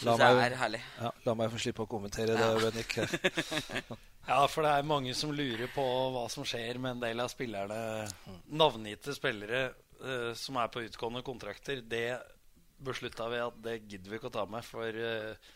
[0.00, 0.80] syns jeg er herlig.
[0.96, 2.48] Ja, la meg få slippe å kommentere ja.
[2.56, 2.96] det, Bennik.
[4.30, 5.84] ja, for det er mange som lurer på
[6.16, 8.08] hva som skjer med en del av spillerne.
[8.48, 9.66] Navngitte spillere
[10.00, 11.84] uh, som er på utgående kontrakter.
[11.84, 12.16] Det
[12.80, 14.64] beslutta vi at det gidder vi ikke å ta med.
[14.64, 15.52] For uh,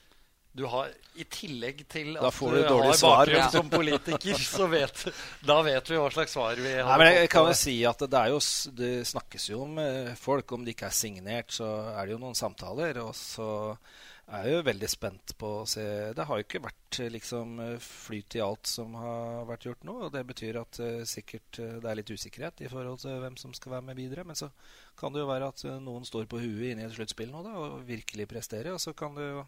[0.55, 3.49] du har, I tillegg til at du, du har bakgrunn ja.
[3.51, 5.01] som politiker, så vet,
[5.43, 6.87] da vet vi hva slags svar vi har.
[6.93, 8.39] Nei, men jeg kan jo si at det, jo,
[8.79, 10.55] det, snakkes jo om eh, folk.
[10.55, 13.01] Om de ikke er signert, så er det jo noen samtaler.
[13.03, 13.49] Og så
[14.31, 15.83] er Jeg jo veldig spent på å se
[16.17, 19.97] Det har jo ikke vært liksom flyt i alt som har vært gjort nå.
[20.07, 23.75] og Det betyr at sikkert det er litt usikkerhet i forhold til hvem som skal
[23.75, 24.23] være med videre.
[24.23, 24.53] Men så
[24.95, 27.59] kan det jo være at noen står på huet inne i et sluttspill nå da,
[27.59, 28.71] og virkelig presterer.
[28.79, 29.45] Og så kan det jo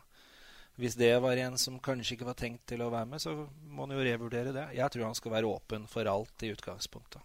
[0.77, 3.33] Hvis det var en som kanskje ikke var tenkt til å være med, så
[3.73, 4.67] må han jo revurdere det.
[4.77, 7.25] Jeg tror han skal være åpen for alt i utgangspunktet.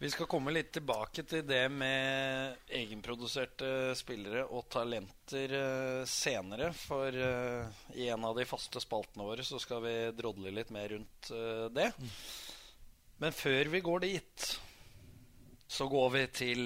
[0.00, 6.68] Vi skal komme litt tilbake til det med egenproduserte spillere og talenter uh, senere.
[6.70, 10.94] For uh, i en av de faste spaltene våre så skal vi drodle litt mer
[10.94, 11.88] rundt uh, det.
[13.18, 14.46] Men før vi går dit,
[15.66, 16.64] så går vi til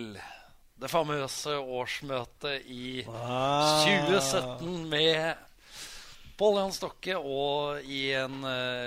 [0.83, 3.85] det famøse årsmøtet i Ah.
[3.87, 5.35] 2017 med
[6.39, 8.45] Pål Jan Stokke og i en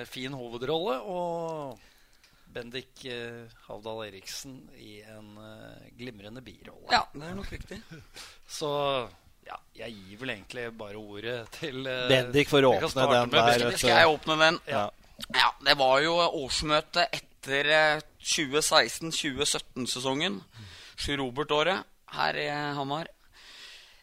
[0.10, 1.00] fin hovedrolle.
[1.08, 1.80] Og
[2.56, 6.88] Bendik uh, Havdal Eriksen i en uh, glimrende birolle.
[6.92, 7.82] Ja, det er nok riktig.
[8.58, 8.70] Så
[9.46, 13.76] ja, jeg gir vel egentlig bare ordet til Bendik for å åpne den med der.
[13.76, 14.60] Skal jeg åpne den?
[14.72, 14.86] Ja.
[15.36, 20.42] Ja, det var jo årsmøte etter eh, 2016-2017-sesongen.
[20.98, 21.84] Sjur Robert-året
[22.16, 23.10] her i Hamar.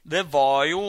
[0.03, 0.81] Det var jo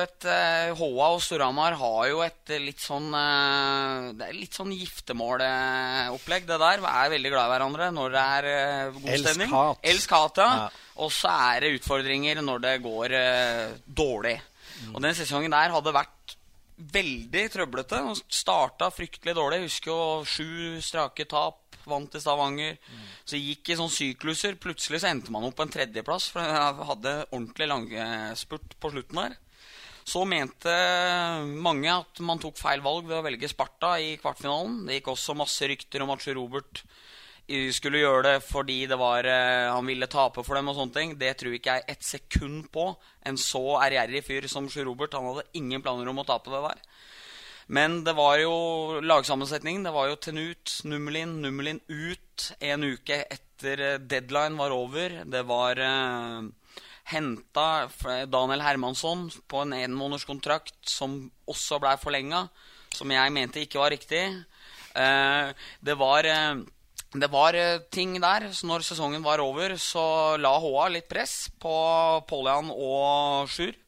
[0.00, 4.56] et eh, HA og Storhamar har jo et eh, litt sånn eh, Det er litt
[4.56, 6.80] sånn giftermålopplegg, det der.
[6.80, 9.52] Vi er veldig glad i hverandre når det er eh, god stemning.
[9.92, 10.70] Elsk hat, ja.
[11.04, 14.38] Og så er det utfordringer når det går eh, dårlig.
[14.94, 16.36] Og den sesongen der hadde vært
[16.96, 18.00] veldig trøblete.
[18.08, 19.60] og Starta fryktelig dårlig.
[19.60, 21.59] Jeg husker jo sju strake tap.
[21.90, 22.78] Vant i Stavanger.
[23.28, 24.58] Så gikk i sånne sykluser.
[24.62, 26.30] Plutselig så endte man opp på en tredjeplass.
[26.32, 29.38] For jeg hadde ordentlig langspurt på slutten der.
[30.10, 30.72] Så mente
[31.62, 34.84] mange at man tok feil valg ved å velge Sparta i kvartfinalen.
[34.88, 36.82] Det gikk også masse rykter om at Sjur Robert
[37.74, 40.68] skulle gjøre det fordi det var, eh, han ville tape for dem.
[40.68, 41.18] og sånne ting.
[41.18, 42.96] Det tror ikke jeg ett sekund på.
[43.26, 45.14] En så ærgjerrig fyr som Sjur Robert.
[45.14, 46.78] Han hadde ingen planer om å tape det der.
[47.70, 48.54] Men det var jo
[49.06, 49.84] lagsammensetningen.
[49.86, 55.20] Det var jo Tenut, Nummelin, Nummelin ut en uke etter eh, deadline var over.
[55.30, 56.48] Det var eh,
[57.12, 57.68] henta
[58.26, 62.44] Daniel Hermansson på en enmånederskontrakt som også blei forlenga,
[62.94, 64.24] som jeg mente ikke var riktig.
[64.98, 65.54] Eh,
[65.86, 66.62] det var eh,
[67.22, 68.48] det var eh, ting der.
[68.50, 71.76] Så når sesongen var over, så la HA litt press på
[72.26, 73.78] Poljan og Sjur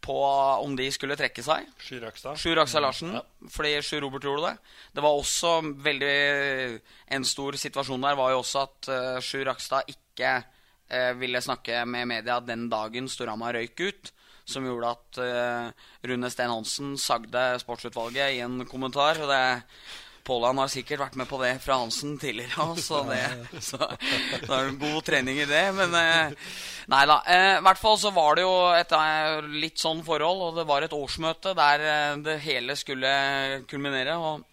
[0.00, 0.16] på
[0.64, 1.66] om de skulle trekke seg.
[1.82, 2.04] Sjur.
[2.04, 2.60] Larsen.
[2.62, 3.18] Aksel Larsen,
[3.52, 4.72] fordi Sjur Robert gjorde det.
[4.96, 5.52] Det var også
[5.84, 6.80] veldig
[7.16, 11.84] En stor situasjon der var jo også at uh, Sjur Rakstad ikke uh, ville snakke
[11.84, 14.12] med media den dagen Storhamar røyk ut.
[14.50, 19.20] Som gjorde at uh, Rune Steen Hansen sagde sportsutvalget i en kommentar.
[19.20, 19.42] Og det
[20.24, 23.22] Påland har sikkert vært med på det fra Hansen tidligere òg, så det
[23.64, 25.64] så, er det god trening i det.
[25.76, 26.52] Men eh,
[26.92, 27.20] nei da.
[27.24, 30.68] eh, I hvert fall så var det jo et eh, litt sånn forhold, og det
[30.68, 31.86] var et årsmøte der
[32.24, 33.10] det hele skulle
[33.70, 34.18] kulminere.
[34.20, 34.49] og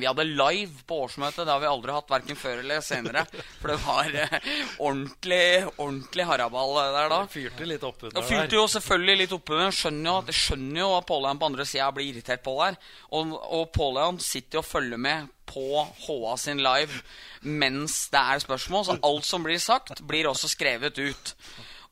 [0.00, 1.42] vi hadde live på årsmøtet.
[1.44, 3.26] Det har vi aldri hatt, verken før eller senere.
[3.60, 4.36] For det var eh,
[4.80, 5.42] ordentlig
[5.76, 7.18] ordentlig haraball der da.
[7.32, 8.28] Fyrte litt opp under der.
[8.30, 11.50] Fyrte jo selvfølgelig litt oppe, men skjønner jo, at- skjønner jo at Pål Jan på
[11.50, 12.78] andre sida blir irritert på der.
[13.12, 15.66] Og, og Pål Jan sitter og følger med på
[16.06, 17.02] HA sin live
[17.42, 18.84] mens det er spørsmål.
[18.88, 21.34] Så alt som blir sagt, blir også skrevet ut.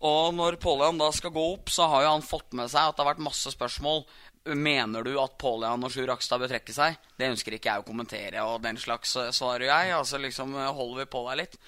[0.07, 2.81] Og når Pål Jan da skal gå opp, så har jo han fått med seg
[2.89, 4.07] at det har vært masse spørsmål.
[4.45, 6.95] Mener du at Pål Jan og Sjur Rakstad bør trekke seg?
[7.21, 9.91] Det ønsker ikke jeg å kommentere, og den slags eh, svarer jeg.
[9.93, 11.59] Altså liksom eh, holder vi på der litt.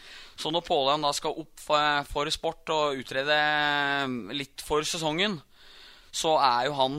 [0.41, 4.89] Så når Pål Jan da skal opp for, for sport og utrede eh, litt for
[4.89, 5.37] sesongen,
[6.13, 6.97] så er jo han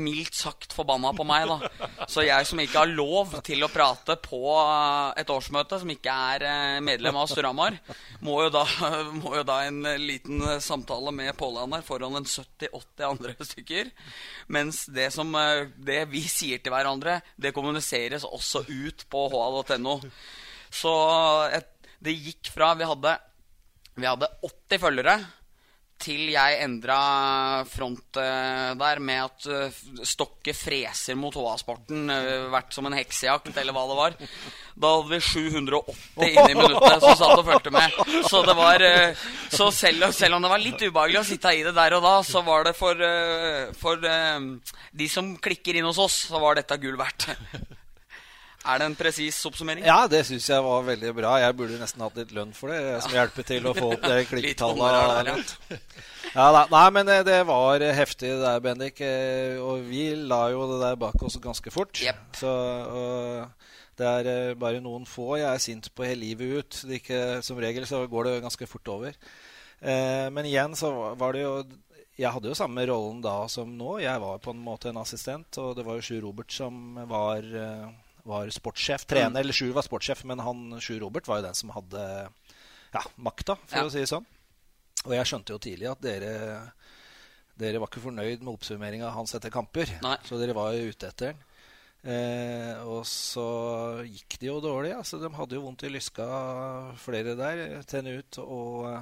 [0.00, 1.88] mildt sagt forbanna på meg, da.
[2.10, 6.14] Så jeg som ikke har lov til å prate på eh, et årsmøte, som ikke
[6.32, 7.76] er eh, medlem av Storhamar,
[8.24, 12.28] må, jo da- må jo da en eh, liten samtale med Påland her foran en
[12.28, 13.92] 70-80 andre stykker.
[14.54, 15.34] Mens det som
[15.76, 19.98] det vi sier til hverandre, det kommuniseres også ut på ha.no.
[20.70, 20.92] Så
[21.54, 23.16] et, det gikk fra vi hadde,
[23.98, 25.18] vi hadde 80 følgere
[25.98, 26.98] til jeg endra
[27.68, 29.48] front eh, der med at
[30.06, 32.08] stokket Stokke freser mot HA-sporten.
[32.10, 34.16] Uh, vært som en heksejakt, eller hva det var.
[34.78, 37.96] Da hadde vi 780 inne i minuttet som satt og fulgte med.
[38.30, 41.64] Så det var eh, Så selv, selv om det var litt ubehagelig å sitte i
[41.66, 44.38] det der og da, så var det for, eh, for eh,
[45.02, 47.30] de som klikker inn hos oss, så var dette gull verdt.
[48.68, 49.86] Er det en presis oppsummering?
[49.88, 51.30] Ja, det syns jeg var veldig bra.
[51.40, 54.18] Jeg burde nesten hatt litt lønn for det, som hjelper til å få opp det
[54.30, 55.54] klikketallet.
[56.34, 59.00] Ja, da, nei, men eh, det var heftig det der, Bendik.
[59.00, 61.96] eh, Og vi la jo det der bak oss ganske fort.
[62.04, 62.20] Yep.
[62.42, 62.52] Så
[63.98, 66.80] det er eh, bare noen få jeg er sint på hele livet ut.
[66.86, 69.16] Det ikke, som regel så går det ganske fort over.
[69.80, 71.54] Eh, men igjen så var det jo
[72.18, 73.96] jeg hadde jo samme rollen da som nå.
[74.02, 77.46] Jeg var på en måte en assistent, og det var jo Sjur Robert som var,
[77.46, 77.84] eh,
[78.28, 79.06] var sportssjef.
[79.08, 79.40] Trener, mm.
[79.42, 82.02] eller Sjur var sportssjef, men han Sjur Robert var jo den som hadde
[82.92, 83.88] ja, makta, for ja.
[83.88, 84.26] å si det sånn.
[85.06, 86.32] Og jeg skjønte jo tidlig at dere
[87.58, 89.90] dere var ikke fornøyd med oppsummeringa hans etter kamper.
[90.04, 90.16] Nei.
[90.26, 91.44] Så dere var jo ute etter den.
[92.06, 93.48] Eh, og så
[94.06, 94.92] gikk det jo dårlig.
[94.94, 96.28] Altså, de hadde jo vondt i lyska,
[97.02, 97.80] flere der.
[97.90, 99.00] Tenut og uh,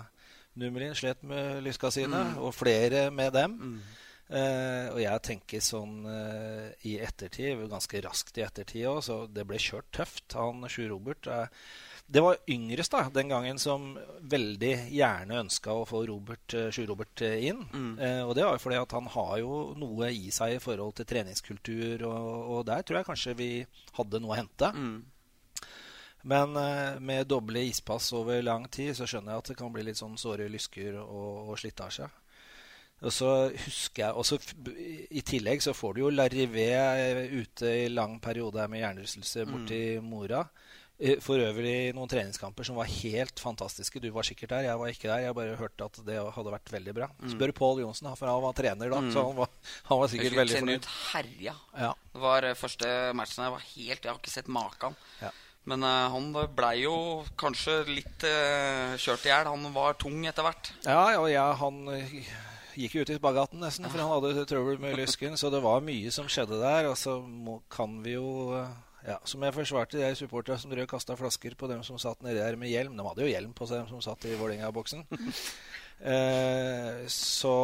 [0.56, 2.38] Numelin slet med lyska sine, mm.
[2.40, 3.58] og flere med dem.
[3.60, 4.05] Mm.
[4.26, 9.44] Eh, og jeg tenker sånn eh, i ettertid, ganske raskt i ettertid òg, så det
[9.46, 10.34] ble kjørt tøft.
[10.34, 11.46] Han Sjur Robert eh,
[12.06, 13.92] det var Yngres da, den gangen som
[14.30, 17.64] veldig gjerne ønska å få Robert, Sjur Robert inn.
[17.72, 17.96] Mm.
[18.28, 21.08] Og det var jo fordi at han har jo noe i seg i forhold til
[21.10, 23.48] treningskultur, og, og der tror jeg kanskje vi
[23.98, 24.70] hadde noe å hente.
[24.70, 25.66] Mm.
[26.30, 26.54] Men
[27.10, 30.14] med doble ispass over lang tid så skjønner jeg at det kan bli litt sånn
[30.14, 32.06] såre lysker og, og slitasje.
[33.04, 34.38] Og så husker jeg og så
[35.12, 36.70] I tillegg så får du jo Larivé
[37.28, 40.08] ute i lang periode med hjernerystelse borti mm.
[40.08, 40.46] Mora.
[40.96, 44.00] Eh, for øvrig noen treningskamper som var helt fantastiske.
[44.00, 45.24] Du var sikkert der, jeg var ikke der.
[45.26, 47.08] Jeg bare hørte at det hadde vært veldig bra.
[47.20, 47.34] Mm.
[47.34, 49.00] Spør Pål Johnsen, for han var trener da.
[49.04, 49.10] Mm.
[49.12, 49.50] Så han var,
[49.90, 50.88] han var sikkert veldig fornøyd.
[51.10, 51.56] herja.
[51.76, 51.90] Ja.
[52.14, 54.96] Det var uh, første matchen jeg var helt Jeg har ikke sett maken.
[55.20, 55.34] Ja.
[55.68, 56.96] Men uh, han blei jo
[57.36, 59.52] kanskje litt uh, kjørt i hjel.
[59.52, 60.72] Han var tung etter hvert.
[60.88, 61.82] Ja, og ja, han
[62.76, 65.36] gikk jo ut i spagaten nesten, for han hadde trøbbel med lysken.
[65.40, 66.90] Så det var mye som skjedde der.
[66.90, 68.28] Og så må, kan vi jo
[69.06, 72.40] ja, Som jeg forsvarte de supporterne som drev kasta flasker på dem som satt nedi
[72.40, 72.96] der med hjelm.
[72.98, 75.04] De hadde jo hjelm på seg, dem som satt i Vålerenga-boksen.
[76.00, 77.56] Eh, så,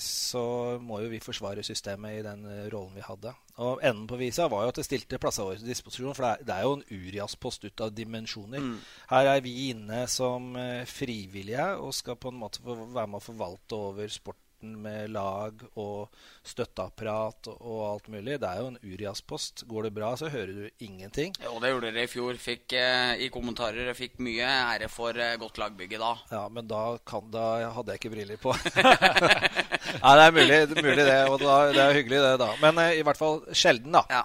[0.00, 0.44] så,
[0.80, 3.34] må jo vi forsvare systemet i den eh, rollen vi hadde.
[3.58, 6.16] Og enden på visa var jo at det stilte plassene våre til disposisjon.
[6.16, 8.62] For det er, jo en Urias-post ut av dimensjoner.
[8.62, 8.76] Mm.
[9.12, 13.26] Her er vi inne som eh, frivillige og skal på en måte være med å
[13.28, 16.08] forvalte over sport sporten med lag og
[16.42, 18.40] støtteapparat og alt mulig.
[18.40, 19.64] Det er jo en Urias-post.
[19.66, 21.32] Går det bra, så hører du ingenting.
[21.42, 22.34] Jo, det gjorde dere i fjor.
[22.34, 26.16] Fikk eh, i kommentarer fikk mye ære for eh, godt lagbygge da.
[26.30, 28.52] Ja, men da, kan, da hadde jeg ikke briller på.
[30.02, 31.18] Nei, det er mulig, mulig det.
[31.28, 32.52] Og da, det er hyggelig, det, da.
[32.62, 34.04] Men eh, i hvert fall sjelden, da.
[34.10, 34.24] Ja.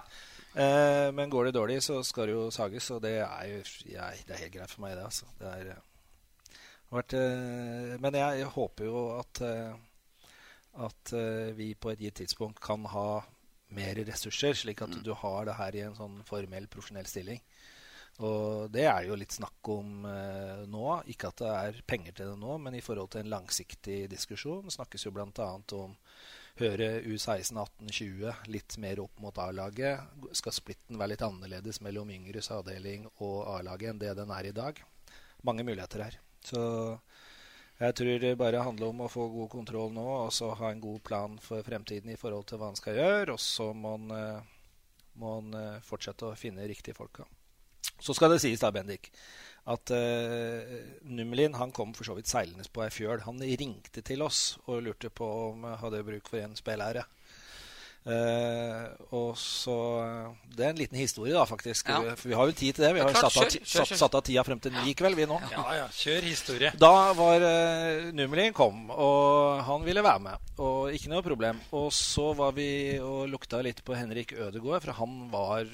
[0.54, 4.22] Eh, men går det dårlig, så skal det jo sages, og det er jo jeg,
[4.26, 5.06] det er helt greit for meg, det.
[5.06, 5.30] altså.
[5.38, 5.74] Det er,
[6.94, 9.74] vært, eh, men jeg, jeg, håper jo at eh,
[10.74, 13.22] at uh, vi på et gitt tidspunkt kan ha
[13.74, 15.02] mer ressurser, slik at mm.
[15.06, 17.40] du har det her i en sånn formell, profesjonell stilling.
[18.22, 20.86] Og det er jo litt snakk om uh, nå.
[21.10, 24.70] Ikke at det er penger til det nå, men i forhold til en langsiktig diskusjon
[24.70, 25.48] snakkes jo bl.a.
[25.80, 25.96] om
[26.60, 30.04] høre U16, 18, 20 litt mer opp mot A-laget.
[30.38, 34.54] Skal splitten være litt annerledes mellom yngres avdeling og A-laget enn det den er i
[34.54, 34.78] dag?
[35.44, 36.20] Mange muligheter her.
[36.44, 36.62] Så
[37.78, 40.82] jeg tror det bare handler om å få god kontroll nå og så ha en
[40.82, 43.34] god plan for fremtiden i forhold til hva han skal gjøre.
[43.34, 44.76] Og så må han, eh,
[45.18, 47.26] må han eh, fortsette å finne riktige folka.
[47.98, 49.10] Så skal det sies da, Bendik,
[49.70, 50.72] at uh,
[51.08, 53.22] Nummelin han kom for så vidt seilende på ei fjøl.
[53.24, 57.04] Han ringte til oss og lurte på om han hadde bruk for en spillere.
[58.04, 58.84] Uh,
[59.16, 59.74] og så
[60.52, 61.88] Det er en liten historie, da, faktisk.
[61.88, 62.12] Ja.
[62.18, 62.90] For vi har jo tid til det.
[62.98, 64.00] Vi har klart, satt, av, kjør, kjør, kjør.
[64.02, 65.38] satt, av tida frem til ni i kveld, vi nå.
[65.54, 66.74] Ja, ja, kjør historie.
[66.76, 70.52] Da var uh, Nummelin kom, og han ville være med.
[70.60, 71.62] Og ikke noe problem.
[71.72, 72.68] Og så var vi
[73.00, 75.68] og lukta litt på Henrik Ødegaard, for han var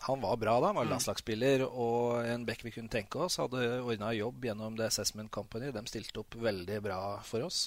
[0.00, 0.92] han var bra da, han var mm.
[0.92, 3.40] landslagsspiller og en bekk vi kunne tenke oss.
[3.42, 5.72] Hadde ordna jobb gjennom The Assessment Company.
[5.74, 7.64] De stilte opp veldig bra for oss.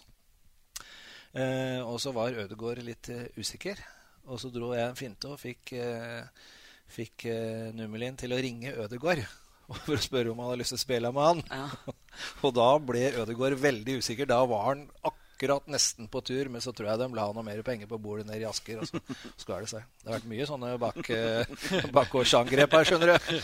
[1.31, 3.79] Eh, og så var Ødegaard litt uh, usikker.
[4.29, 6.49] Og så dro jeg en finte og fikk, eh,
[6.91, 9.23] fikk eh, Nummelin til å ringe Ødegård
[9.85, 11.41] for å spørre om han hadde lyst til å spille med han.
[11.49, 11.95] Ja.
[12.45, 14.29] og da ble Ødegård veldig usikker.
[14.29, 17.63] Da var han akkurat nesten på tur, men så tror jeg de la noe mer
[17.65, 18.83] penger på bordet nede i Asker.
[18.83, 19.01] Og så
[19.41, 19.89] skar det seg.
[20.03, 23.37] Det har vært mye sånne bak, eh, bakgårdsangrep her, skjønner du.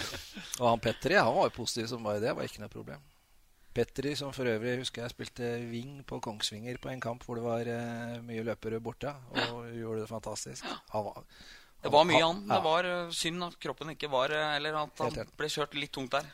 [0.61, 2.36] Og han Petri han var jo positiv som bare det.
[2.38, 3.01] var ikke noe problem.
[3.78, 7.45] Petri, som for øvrig husker jeg spilte wing på Kongsvinger på en kamp hvor det
[7.45, 10.65] var uh, mye løpere borte, og gjorde det fantastisk.
[10.95, 11.28] Han var, han,
[11.86, 12.39] det var mye han.
[12.47, 12.55] Ja.
[12.55, 16.15] Det var synd at kroppen ikke var uh, Eller at han ble kjørt litt tungt
[16.17, 16.25] der.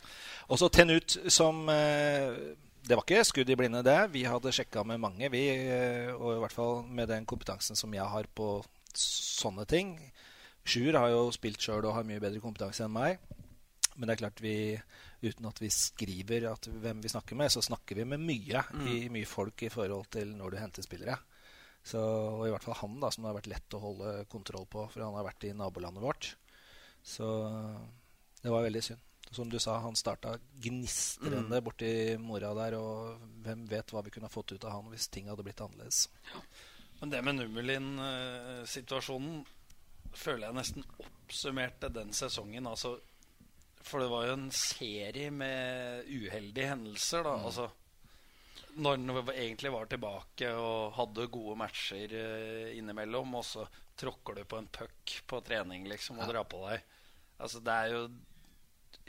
[0.47, 3.99] Og så Tenut, som Det var ikke skudd i blinde, det.
[4.15, 5.43] Vi hadde sjekka med mange, vi,
[6.15, 8.57] og i hvert fall med den kompetansen som jeg har på
[8.95, 9.95] sånne ting.
[10.63, 13.23] Sjur har jo spilt sjøl og har mye bedre kompetanse enn meg.
[13.95, 14.55] Men det er klart vi
[15.23, 18.87] uten at vi skriver at hvem vi snakker med, så snakker vi med mye, mm.
[18.91, 21.17] i, mye folk i forhold til når du henter spillere.
[21.83, 24.67] Så, og i hvert fall han, da, som det har vært lett å holde kontroll
[24.71, 26.29] på, for han har vært i nabolandet vårt.
[27.03, 27.25] Så
[28.43, 28.99] det var veldig synd.
[29.33, 31.63] Som du sa, han starta gnistrende mm.
[31.65, 32.75] borti mora der.
[32.77, 35.63] Og hvem vet hva vi kunne ha fått ut av han hvis ting hadde blitt
[35.63, 36.05] annerledes.
[36.31, 36.39] Ja.
[37.01, 39.41] Men det med Nummelin-situasjonen
[40.15, 42.67] føler jeg nesten oppsummerte den sesongen.
[42.69, 42.89] Altså,
[43.83, 47.23] for det var jo en serie med uheldige hendelser.
[47.25, 47.47] da, mm.
[47.49, 47.69] altså
[48.75, 53.65] når han egentlig var tilbake og hadde gode matcher uh, innimellom, og så
[53.99, 56.31] tråkker du på en puck på trening liksom og ja.
[56.31, 56.85] drar på deg.
[57.43, 58.03] Altså, det er jo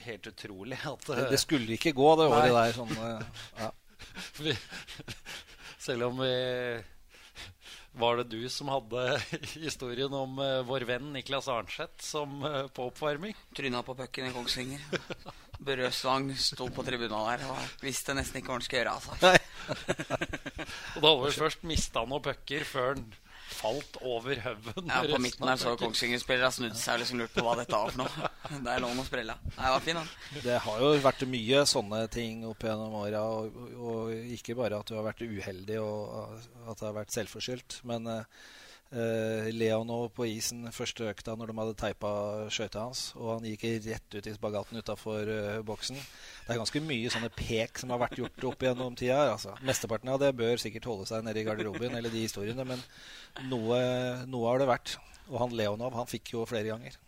[0.04, 2.76] helt utrolig at det, det, skulle ikke gå, det året der.
[2.76, 3.70] Sånn, uh, ja.
[5.86, 6.34] selv om vi
[7.94, 9.04] var det du som hadde
[9.66, 13.36] historien om uh, vår venn Niklas Arnseth som uh, på oppvarming?
[13.56, 14.82] Tryna på pucken i Kongsvinger.
[15.64, 18.96] Børre Østvang sto på tribunen der og visste nesten ikke hva han skulle gjøre.
[18.98, 19.12] Altså.
[20.94, 23.06] og da hadde vi først mista noen pucker før han
[23.54, 24.90] falt over haugen.
[24.90, 27.94] Ja, på midten der så Kongsvinger-spillere snudd seg og liksom lurt på hva dette var
[27.94, 28.32] for noe.
[28.64, 29.36] Det er lån å sprelle.
[29.54, 30.10] Nei, var fin, han.
[30.44, 33.22] Det har jo vært mye sånne ting opp gjennom åra.
[33.38, 36.36] Og, og, ikke bare at du har vært uheldig og
[36.66, 37.80] at det har vært selvforskyldt.
[37.88, 38.44] Men uh,
[38.94, 42.10] eh, Leonov på isen første økta når de hadde teipa
[42.52, 43.02] skøyta hans.
[43.18, 45.98] Og han gikk rett ut i spagaten utafor uh, boksen.
[45.98, 49.20] Det er ganske mye sånne pek som har vært gjort opp gjennom tida.
[49.34, 49.56] Altså.
[49.66, 52.82] Mesteparten av det bør sikkert holde seg nede i garderoben, eller de historiene, men
[53.50, 53.80] noe,
[54.30, 54.96] noe har det vært.
[55.30, 56.98] Og han Leonov han fikk jo flere ganger.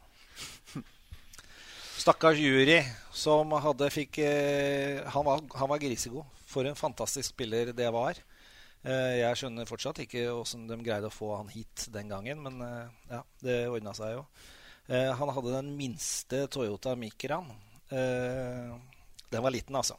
[2.07, 2.81] Stakkars jury
[3.15, 6.27] som hadde fikk uh, han, var, han var grisegod.
[6.47, 8.19] For en fantastisk spiller det var.
[8.87, 12.63] Eh, jeg skjønner fortsatt ikke åssen de greide å få han hit den gangen, men
[12.63, 14.25] eh, ja, det ordna seg jo.
[14.87, 17.51] Eh, han hadde den minste Toyota Micraen.
[17.91, 19.99] Den var liten, altså.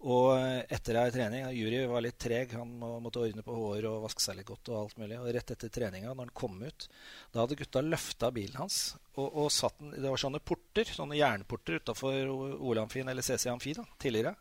[0.00, 0.32] Og
[0.72, 2.52] etter ei trening Juri var litt treg.
[2.56, 2.70] Han
[3.04, 4.70] måtte ordne på hår og vaske seg litt godt.
[4.72, 5.18] Og alt mulig.
[5.20, 6.86] Og rett etter treninga, når han kom ut,
[7.32, 8.78] da hadde gutta løfta bilen hans.
[9.18, 13.48] Og, og satt den, Det var sånne porter, sånne jernporter utafor Ole Amfin eller CC
[13.52, 14.36] Amfi da, tidligere.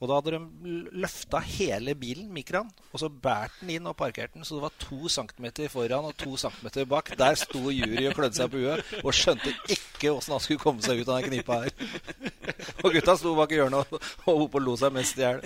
[0.00, 0.72] Og da hadde de
[1.04, 4.44] løfta hele bilen, Mikran, og så båret den inn og parkert den.
[4.46, 7.12] Så det var to centimeter foran og to centimeter bak.
[7.20, 10.84] Der sto jury og klødde seg på huet og skjønte ikke åssen han skulle komme
[10.84, 11.72] seg ut av den knipa her.
[12.82, 15.40] Og gutta sto bak i hjørnet og, og oppe og lo seg mest i hjel.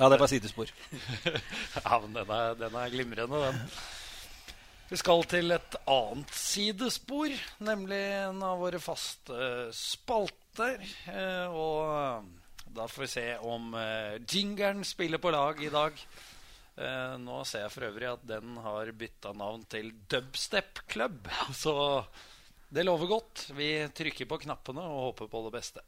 [0.00, 0.70] Ja, det var sidespor.
[1.76, 3.58] Ja, men den er, den er glimrende, den.
[4.90, 7.30] Vi skal til et annet sidespor,
[7.62, 10.82] nemlig en av våre faste spalter.
[11.12, 16.02] Eh, og eh, da får vi se om eh, jingeren spiller på lag i dag.
[17.20, 21.28] Nå ser jeg for øvrig at den har bytta navn til Dubstep Club.
[21.62, 21.74] Så
[22.72, 23.44] det lover godt.
[23.54, 25.84] Vi trykker på knappene og håper på det beste.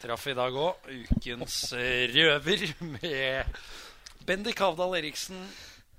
[0.00, 1.60] Traff i dag òg ukens
[2.16, 3.60] røver med
[4.26, 5.38] Bendik Havdal Eriksen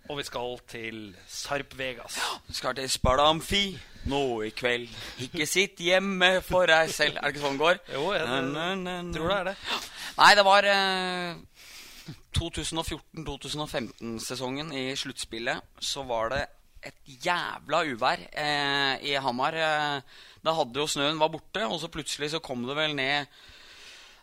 [0.10, 2.18] og vi skal til Sarp Vegas.
[2.18, 3.80] Ja, vi skal til Sparta Amfi
[4.12, 4.90] nå i kveld.
[5.24, 7.18] Ikke sitt hjemme for deg selv.
[7.18, 7.78] Er det ikke sånn det går?
[7.94, 8.26] Jo, jeg
[9.16, 9.58] tror det er det.
[10.18, 11.36] Nei, det var eh,
[12.40, 15.58] 2014-2015-sesongen i sluttspillet.
[15.80, 16.44] Så var det
[16.92, 19.54] et jævla uvær eh, i Hamar.
[19.56, 20.02] Eh,
[20.44, 23.26] da hadde jo snøen var borte, og så plutselig så kom det vel ned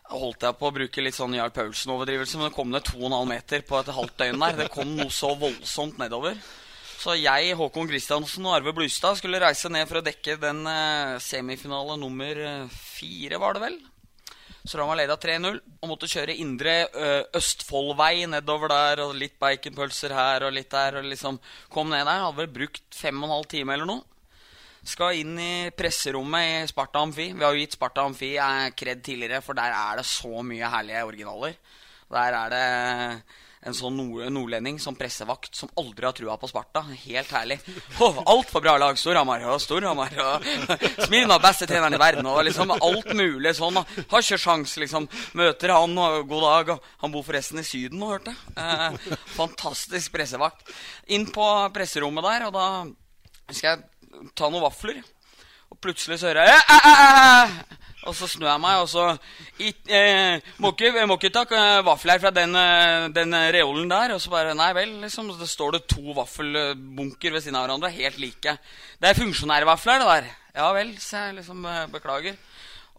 [0.09, 3.65] holdt jeg på å bruke litt sånn Jarl Paulsen-overdrivelse, men det kom ned 2,5 meter
[3.67, 4.57] på et halvt døgn der.
[4.63, 6.39] Det kom noe så voldsomt nedover.
[6.99, 11.15] Så jeg, Håkon Kristiansen og Arve Blustad skulle reise ned for å dekke den eh,
[11.23, 13.79] semifinale nummer eh, fire, var det vel.
[14.67, 19.01] Så da var leda 3-0 og måtte kjøre indre uh, Østfoldvei nedover der.
[19.05, 20.99] Og litt baconpølser her og litt der.
[20.99, 21.39] Og liksom
[21.73, 22.25] kom ned der.
[22.25, 24.03] Hadde vel brukt fem og en halv time eller noe.
[24.87, 27.31] Skal inn i presserommet i Sparta Amfi.
[27.35, 28.33] Vi har jo gitt Sparta Amfi
[28.79, 31.59] kred tidligere, for der er det så mye herlige originaler.
[32.09, 32.65] Der er det
[33.67, 33.97] en sånn
[34.31, 36.85] nordlending som pressevakt som aldri har trua på Sparta.
[37.03, 37.57] Helt herlig.
[37.99, 38.95] Oh, Altfor bra lag.
[38.97, 40.15] Storhamar og Storhamar.
[40.23, 40.47] Og
[41.03, 42.29] Smirna, beste treneren i verden.
[42.31, 43.81] Og liksom alt mulig sånn.
[43.83, 45.09] Har ikke sjans, liksom.
[45.37, 46.73] Møter han, og god dag.
[47.03, 48.55] Han bor forresten i Syden nå, hørte jeg.
[48.63, 50.71] Eh, fantastisk pressevakt.
[51.11, 53.87] Inn på presserommet der, og da skal jeg
[54.35, 55.01] ta noen vafler.
[55.69, 57.77] Og plutselig så hører jeg æ, æ, æ,
[58.09, 59.03] Og så snur jeg meg, og så
[59.59, 64.15] eh, må, ikke, må ikke ta eh, vafler fra den, eh, den reolen der.
[64.15, 65.29] Og så bare Nei vel, liksom.
[65.37, 68.55] Så står det to vaffelbunker ved siden av hverandre, helt like.
[68.97, 70.31] Det er funksjonærvafler, det der.
[70.59, 72.39] Ja vel, så jeg liksom eh, beklager.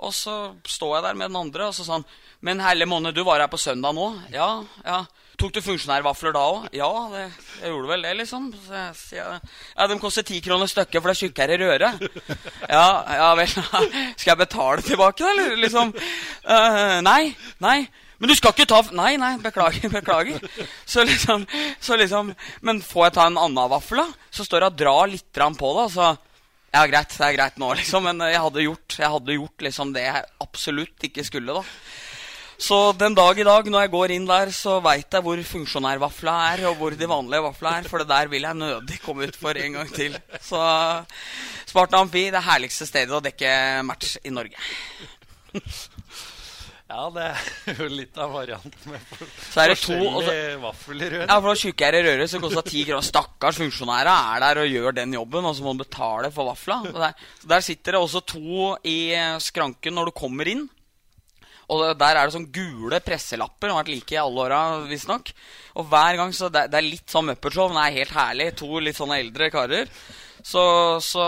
[0.01, 0.37] Og så
[0.69, 2.07] står jeg der med den andre, og så sa han
[2.41, 4.07] Men herlig måned, du var her på søndag nå?
[4.33, 5.03] Ja, ja.
[5.41, 6.67] Tok du funksjonærvafler da òg?
[6.77, 7.23] Ja, det,
[7.63, 8.51] jeg gjorde vel det, liksom.
[9.17, 11.93] Ja, de koster ti kroner stykket, for det er tjukkere røre.
[12.77, 12.85] Ja,
[13.17, 13.49] ja vel.
[14.21, 15.95] Skal jeg betale tilbake, da, eller liksom?
[16.45, 17.33] Uh, nei.
[17.65, 17.79] Nei.
[18.21, 19.89] Men du skal ikke ta Nei, nei, beklager.
[19.99, 20.45] beklager.
[20.85, 21.47] Så liksom,
[21.81, 24.29] så liksom Men får jeg ta en annen vaffel, da?
[24.29, 25.87] Så står det og drar litt på det.
[25.97, 26.11] Så
[26.71, 28.05] Ja, greit, det er greit nå, liksom.
[28.07, 31.65] Men jeg hadde gjort, jeg hadde gjort liksom det jeg absolutt ikke skulle, da.
[32.61, 36.35] Så den dag i dag, når jeg går inn der, så veit jeg hvor funksjonærvafla
[36.53, 39.39] er, og hvor de vanlige vafla er, for det der vil jeg nødig komme ut
[39.41, 40.19] for en gang til.
[40.45, 40.61] Så
[41.71, 43.55] Sparta Amfi, det herligste stedet å dekke
[43.89, 44.61] match i Norge.
[46.91, 47.23] Ja, det
[47.71, 49.13] er jo litt av varianten med
[49.47, 51.21] Så er det to og så- forskjellige vaffelrør.
[51.29, 53.07] Ja, for da tjukkere røre som koster ti kroner.
[53.07, 56.81] Stakkars funksjonærer er der og gjør den jobben, og så må de betale for vafla.
[56.91, 60.67] Der, så der sitter det også to i skranken når du kommer inn.
[61.71, 63.71] Og der er det sånn gule presselapper.
[63.71, 65.31] Har vært like i alle åra, visstnok.
[65.79, 68.49] Og hver gang så det, det er litt sånn Muppet-show, men det er helt herlig.
[68.59, 69.93] To litt sånne eldre karer.
[70.41, 70.63] Så,
[71.05, 71.25] så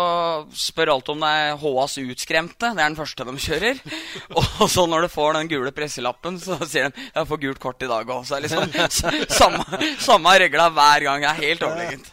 [0.57, 2.71] spør alt om det er HAs utskremte.
[2.73, 3.83] Det er den første de kjører.
[4.65, 7.85] Og så når du får den gule presselappen, så sier de 'Jeg får gult kort
[7.85, 8.25] i dag òg'.
[8.25, 8.73] Så er liksom
[9.43, 11.21] samme, samme regla hver gang.
[11.21, 12.09] Det er helt overlegent.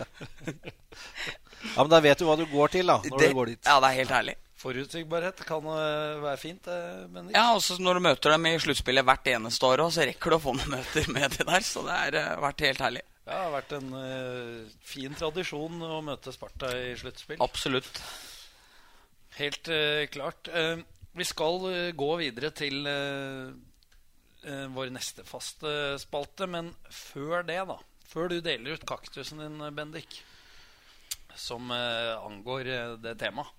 [1.69, 2.99] Ja, Men da vet du hva du går til, da.
[2.99, 3.59] Når Det, du går dit.
[3.65, 4.36] ja, det er helt herlig.
[4.60, 7.36] Forutsigbarhet kan eh, være fint, eh, Bendik.
[7.38, 10.38] Ja, også når du møter dem i sluttspillet hvert eneste år også, så rekker du
[10.39, 11.66] å få noen møter med de der.
[11.66, 13.05] Så det har uh, vært helt herlig.
[13.30, 17.39] Det har vært en uh, fin tradisjon å møte Sparta i sluttspill.
[17.45, 18.03] Absolutt.
[19.39, 20.51] Helt uh, klart.
[20.51, 20.84] Uh,
[21.20, 23.49] vi skal eh, gå videre til eh,
[24.45, 27.80] eh, vår neste faste spalte, men før det, da
[28.10, 30.22] Før du deler ut kaktusen din, Bendik,
[31.36, 33.51] som eh, angår eh, det temaet,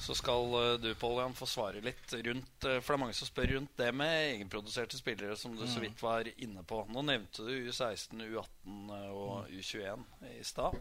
[0.00, 3.16] så skal eh, du, Pål Jan, få svare litt rundt eh, For det er mange
[3.16, 6.82] som spør rundt det med egenproduserte spillere, som du så vidt var inne på.
[6.92, 10.78] Nå nevnte du U16, U18 eh, og U21 i stad.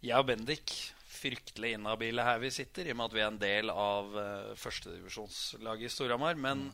[0.00, 0.74] Jeg og Bendik
[1.10, 4.52] fryktelig inhabile her vi sitter, i og med at vi er en del av uh,
[4.56, 6.38] førstedivisjonslaget i Storhamar.
[6.40, 6.68] Men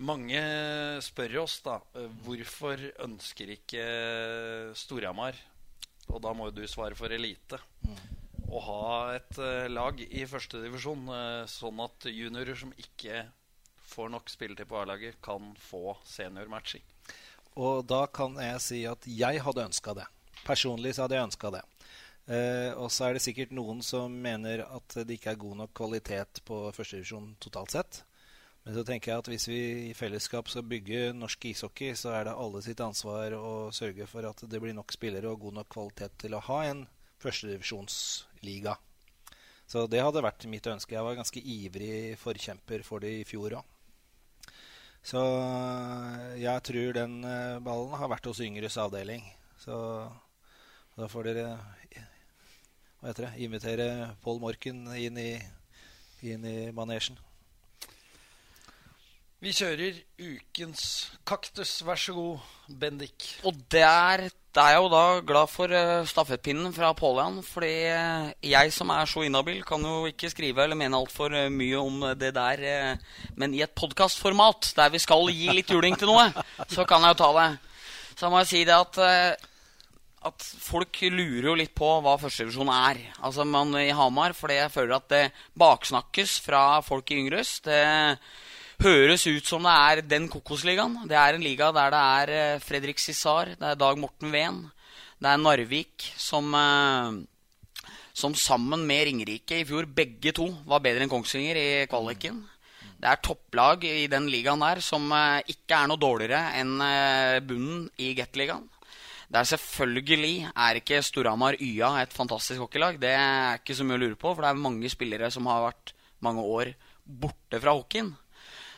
[0.00, 0.40] mange
[1.04, 1.74] spør oss da
[2.24, 3.84] hvorfor ønsker ikke
[4.78, 5.36] Storhamar,
[6.08, 7.60] og da må jo du svare for elite,
[8.52, 13.24] å ha et eh, lag i førstedivisjon, uh, sånn at juniorer som ikke
[13.92, 16.84] får nok spilletid på A-laget, kan få seniormatching.
[17.60, 20.06] Og da kan jeg si at jeg hadde ønska det.
[20.46, 21.62] Personlig så hadde jeg ønska det.
[22.32, 25.74] Eh, og så er det sikkert noen som mener at det ikke er god nok
[25.76, 28.00] kvalitet på førstedivisjon totalt sett.
[28.62, 32.28] Men så tenker jeg at hvis vi i fellesskap skal bygge norsk ishockey, så er
[32.28, 35.72] det alle sitt ansvar å sørge for at det blir nok spillere og god nok
[35.74, 36.84] kvalitet til å ha en
[38.42, 38.76] førstedivisjonsliga.
[39.66, 40.94] Så det hadde vært mitt ønske.
[40.94, 43.64] Jeg var ganske ivrig forkjemper for det i fjor òg.
[45.02, 45.18] Så
[46.38, 49.24] jeg tror den eh, ballen har vært hos yngres avdeling.
[49.58, 49.74] Så
[50.96, 51.46] da får dere
[53.00, 55.40] hva heter det, invitere Pål Morken inn i,
[56.22, 57.18] inn i manesjen.
[59.42, 60.82] Vi kjører ukens
[61.26, 61.80] kaktus.
[61.82, 62.42] Vær så god,
[62.78, 63.24] Bendik.
[63.42, 67.40] Og der, der er jeg jo da glad for uh, stafettpinnen fra Pålian.
[67.42, 71.48] Fordi eh, jeg som er så inhabil, kan jo ikke skrive eller mene altfor uh,
[71.50, 72.62] mye om det der.
[72.62, 76.28] eh, men i et podkastformat der vi skal gi litt juling til noe,
[76.70, 77.48] så kan jeg jo ta det.
[78.14, 79.48] Så må jeg si det at eh,
[80.22, 83.00] at folk lurer jo litt på hva førstedivisjon er.
[83.26, 85.22] Altså man i Hamar, fordi jeg føler at det
[85.58, 87.56] baksnakkes fra folk i Yngres.
[87.66, 87.82] Det
[88.82, 90.96] høres ut som det er den Kokosligaen.
[91.06, 94.64] Det er en liga der det er eh, Fredrik Cissar, det er Dag Morten Ven,
[95.22, 97.20] det er Narvik som eh,
[98.12, 102.42] som sammen med Ringerike i fjor begge to var bedre enn Kongsvinger i kvaliken.
[103.00, 106.74] Det er topplag i den ligaen der som eh, ikke er noe dårligere enn
[107.46, 108.66] bunnen i Gateligaen.
[109.32, 112.98] Det er selvfølgelig er ikke Storhamar YA et fantastisk hockeylag.
[113.00, 115.70] Det er ikke så mye å lure på, for det er mange spillere som har
[115.70, 118.12] vært mange år borte fra hockeyen.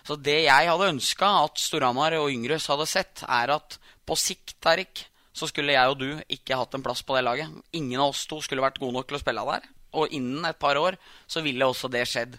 [0.05, 4.59] Så det jeg hadde ønska at Storhamar og Yngres hadde sett, er at på sikt,
[4.69, 7.51] Erik, så skulle jeg og du ikke hatt en plass på det laget.
[7.75, 9.65] Ingen av oss to skulle vært gode nok til å spille der.
[9.95, 10.99] Og innen et par år
[11.31, 12.37] så ville også det skjedd.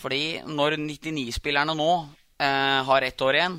[0.00, 1.90] Fordi når 99-spillerne nå
[2.40, 3.58] eh, har ett år igjen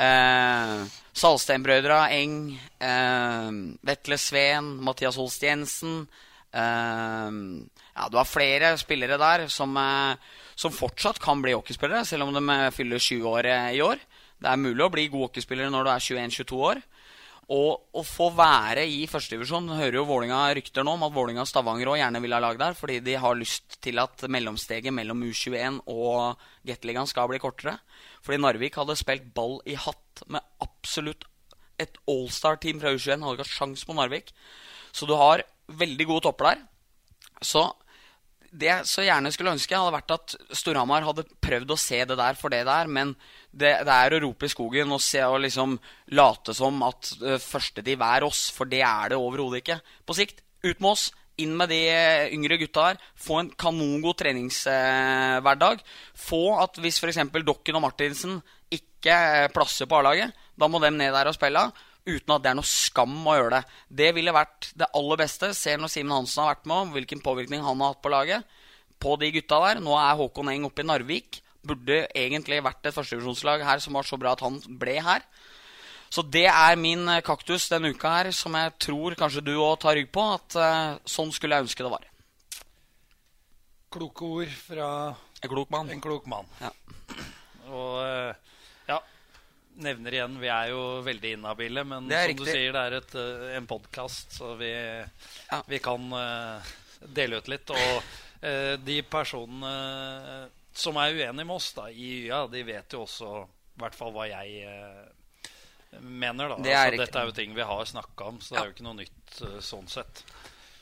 [0.00, 3.50] eh, Salstenbrødra, Eng, eh,
[3.86, 6.06] Vetle Sveen, Mathias Holst Jensen
[6.52, 7.30] eh,
[7.96, 10.16] Ja, du har flere spillere der som, eh,
[10.54, 13.96] som fortsatt kan bli hockeyspillere, selv om de eh, fyller 20 år eh, i år.
[14.36, 16.82] Det er mulig å bli god hockeyspiller når du er 21-22 år.
[17.56, 21.48] Og å få være i førstedivisjon hører jo Vålinga rykter nå om at Vålinga og
[21.48, 25.22] Stavanger òg gjerne vil ha lag der, fordi de har lyst til at mellomsteget mellom
[25.22, 27.78] U21 og Gateligaen skal bli kortere.
[28.26, 31.24] Fordi Narvik hadde spilt ball i hatt med absolutt
[31.80, 33.22] et allstar-team fra U21.
[33.22, 34.34] Hadde ikke hatt sjans på Narvik.
[34.90, 36.66] Så du har veldig gode topper der.
[37.46, 37.68] Så
[38.56, 42.16] det jeg så gjerne skulle ønske, hadde vært at Storhamar hadde prøvd å se det
[42.18, 43.12] der for det der, men
[43.50, 45.76] det, det er å rope i skogen og, se, og liksom
[46.16, 49.78] late som at uh, førstediv er oss, for det er det overhodet ikke.
[50.08, 51.08] På sikt, ut med oss,
[51.42, 53.00] inn med de eh, yngre gutta her.
[53.20, 55.82] Få en kanongod treningshverdag.
[56.16, 57.20] få at hvis f.eks.
[57.44, 58.38] Dokken og Martinsen
[58.72, 61.68] ikke eh, plasser på A-laget, da må dem ned der og spille.
[62.06, 63.78] Uten at det er noe skam å gjøre det.
[64.00, 65.50] Det ville vært det aller beste.
[65.58, 68.46] Ser når Simen Hansen har vært med, hvilken påvirkning han har hatt på laget.
[69.02, 69.82] På de gutta der.
[69.82, 71.40] Nå er Håkon Eng oppe i Narvik.
[71.66, 75.26] Burde egentlig vært et førstedivisjonslag her som var så bra at han ble her.
[76.06, 79.80] Så det er min eh, kaktus denne uka her, som jeg tror kanskje du òg
[79.82, 80.22] tar rygg på.
[80.36, 82.06] At uh, sånn skulle jeg ønske det var.
[83.96, 84.90] Kloke ord fra
[85.42, 85.90] en klok mann.
[85.90, 86.46] En klok mann.
[86.62, 86.70] Ja.
[87.66, 88.45] Og uh,
[89.82, 92.46] nevner igjen, vi er jo veldig inhabile, men som riktig.
[92.46, 93.16] du sier, det er et,
[93.58, 95.60] en podkast, så vi, ja.
[95.68, 96.74] vi kan uh,
[97.06, 97.74] dele ut litt.
[97.74, 98.14] Og
[98.86, 99.70] de personene
[100.76, 104.12] som er uenige med oss da, i YA, de vet jo også i hvert fall
[104.14, 104.66] hva jeg
[106.00, 106.48] mener.
[106.48, 106.58] da.
[106.62, 108.76] Det er altså, dette er jo ting vi har snakka om, så det er jo
[108.76, 110.22] ikke noe nytt uh, sånn sett.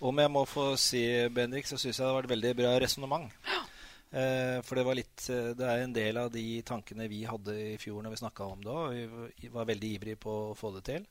[0.05, 3.31] Om jeg må få si, Bendik, så syns jeg det har vært veldig bra resonnement.
[3.47, 3.63] Eh,
[4.63, 7.79] for det var litt eh, Det er en del av de tankene vi hadde i
[7.83, 9.17] fjor når vi snakka om det òg.
[9.41, 11.09] Vi var veldig ivrige på å få det til.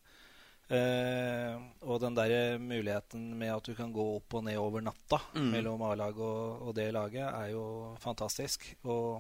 [0.74, 5.20] Eh, og den der muligheten med at du kan gå opp og ned over natta
[5.36, 5.50] mm.
[5.58, 7.66] mellom A-laget og, og, det laget, er jo
[8.02, 8.72] fantastisk.
[8.88, 9.20] Og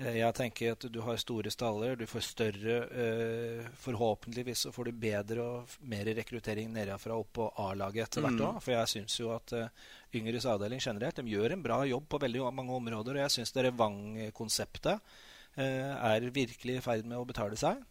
[0.00, 4.88] Eh, jeg tenker at du har store staller, du får større eh, Forhåpentligvis så får
[4.88, 8.54] du bedre og mer rekruttering nedenfra opp på A-laget etter hvert òg.
[8.56, 8.62] Mm.
[8.64, 12.20] For jeg syns jo at uh, Yngres avdeling generelt de gjør en bra jobb på
[12.22, 13.16] veldig mange områder.
[13.16, 15.16] Og jeg syns Revang-konseptet
[15.56, 17.82] eh, er virkelig i ferd med å betale seg.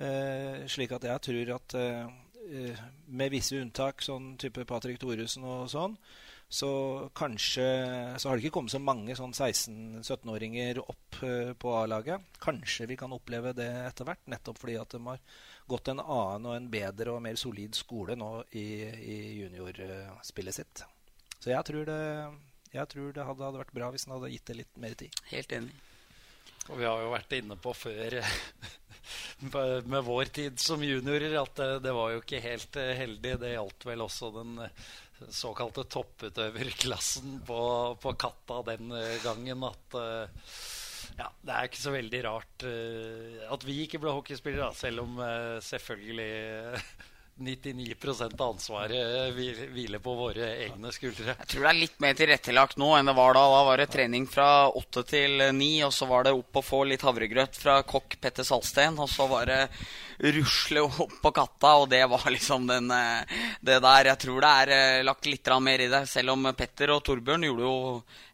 [0.00, 1.78] Eh, slik at jeg tror at
[2.50, 5.92] med visse unntak, sånn type Patrick Thoresen og sånn,
[6.50, 6.70] så
[7.14, 7.64] kanskje
[8.18, 12.24] så har det ikke kommet så mange sånn 16-17-åringer opp uh, på A-laget.
[12.42, 15.22] Kanskje vi kan oppleve det etter hvert, nettopp fordi at de har
[15.70, 20.82] gått en annen og en bedre og mer solid skole nå i, i juniorspillet sitt.
[21.40, 22.00] Så jeg tror det,
[22.74, 25.20] jeg tror det hadde, hadde, vært bra hvis han hadde gitt det litt mer tid.
[25.32, 25.76] Helt enig.
[26.68, 28.18] Og vi har jo vært inne på før
[29.92, 33.38] med vår tid som juniorer at det, det var jo ikke helt eh, heldig.
[33.40, 34.58] Det gjaldt vel også den
[35.34, 37.62] såkalte topputøverklassen på,
[38.00, 39.98] på Katta den eh, gangen at
[41.18, 45.18] ja, det er ikke så veldig rart uh, at vi ikke ble hockeyspillere, selv om
[45.20, 46.28] uh, selvfølgelig
[47.40, 47.94] 99
[48.38, 51.34] av ansvaret hviler på våre egne skuldre.
[51.38, 53.44] Jeg tror det er litt mer tilrettelagt nå enn det var da.
[53.54, 56.82] Da var det trening fra åtte til ni, og så var det opp og få
[56.88, 59.00] litt havregrøt fra kokk Petter Salsten.
[59.00, 59.60] Og så var det
[60.20, 64.12] rusle opp på katta, og det var liksom den, eh, det der.
[64.12, 67.48] Jeg tror det er eh, lagt litt mer i det, selv om Petter og Torbjørn
[67.48, 67.78] gjorde jo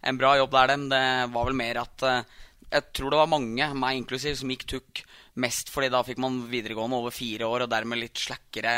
[0.03, 0.89] en bra jobb der, dem.
[0.91, 2.43] Det var vel mer at eh,
[2.73, 5.05] jeg tror det var mange, meg inklusiv, som gikk tukk
[5.37, 8.73] Mest fordi da fikk man videregående over fire år, og dermed litt slakkere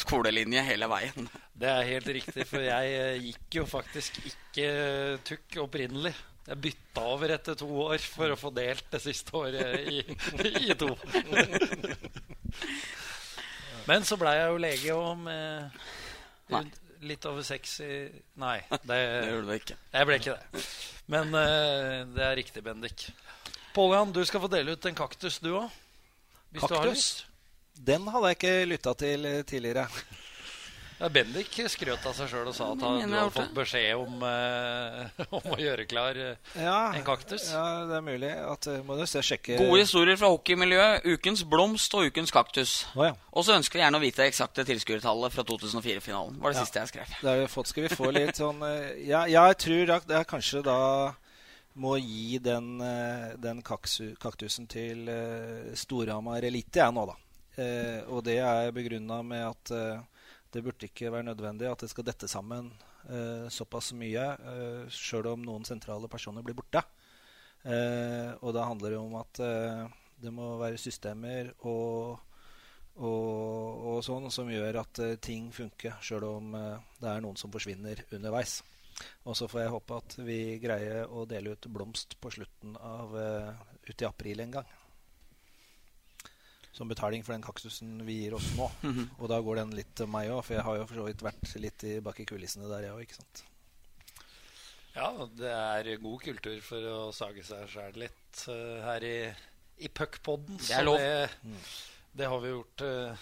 [0.00, 1.28] skolelinje hele veien.
[1.52, 4.70] Det er helt riktig, for jeg eh, gikk jo faktisk ikke
[5.28, 6.14] tukk opprinnelig.
[6.48, 10.00] Jeg bytta over etter to år for å få delt det siste året i,
[10.64, 10.88] i to.
[13.90, 17.92] Men så blei jeg jo lege om med litt over seks i
[18.40, 19.76] Nei, det, det gjorde du ikke.
[19.94, 20.64] Jeg ble ikke det.
[21.10, 23.08] Men uh, det er riktig, Bendik.
[23.74, 25.68] Pål du skal få dele ut en kaktus, du òg.
[26.50, 26.70] Hvis Kaktus.
[26.70, 27.26] du har lyst.
[27.80, 29.86] Den hadde jeg ikke lytta til eh, tidligere.
[31.00, 34.18] Ja, Bendik skrøt av seg sjøl og sa at han, du hadde fått beskjed om,
[34.28, 37.46] eh, om å gjøre klar uh, ja, en kaktus.
[37.54, 38.28] Ja, det er mulig.
[38.28, 41.08] At, uh, må du se, sjekke Gode historier fra hockeymiljøet.
[41.08, 42.74] Ukens blomst og ukens kaktus.
[42.92, 43.14] Oh, ja.
[43.32, 46.36] Og så ønsker vi gjerne å vite det eksakte tilskuertallet fra 2004-finalen.
[46.44, 46.66] var det ja.
[46.68, 47.16] siste jeg skrev.
[47.16, 47.72] Det har vi fått.
[47.72, 48.60] Skal vi få litt sånn
[49.06, 50.78] Ja, jeg tror jeg det er kanskje da
[51.80, 52.80] må gi den,
[53.40, 57.16] den kaksu, kaktusen til uh, Storhamar Elite, jeg nå, da.
[57.56, 60.19] Uh, og det er begrunna med at uh,
[60.52, 62.72] det burde ikke være nødvendig at det skal dette sammen
[63.08, 66.84] eh, såpass mye, eh, sjøl om noen sentrale personer blir borte.
[68.40, 69.38] og da handler det om at
[70.16, 72.16] det må være systemer og,
[72.96, 78.00] og, og sånn som gjør at ting funker, sjøl om det er noen som forsvinner
[78.16, 78.62] underveis.
[79.28, 83.14] Og så får jeg håpe at vi greier å dele ut blomst på slutten av
[83.16, 83.52] uh,
[83.86, 84.76] ut i april en gang.
[86.80, 88.70] Som betaling for den kaktusen vi gir oss nå.
[88.80, 89.08] Mm -hmm.
[89.18, 91.22] Og da går den litt til meg òg, for jeg har jo for så vidt
[91.22, 93.42] vært litt i bak i kulissene der, jeg òg, ikke sant.
[94.94, 99.34] Ja, det er god kultur for å sage seg sjæl litt uh, her i,
[99.78, 100.56] i puckpodden.
[100.56, 100.96] Det er lov.
[100.96, 101.60] Det, mm.
[102.12, 103.12] det har vi gjort uh,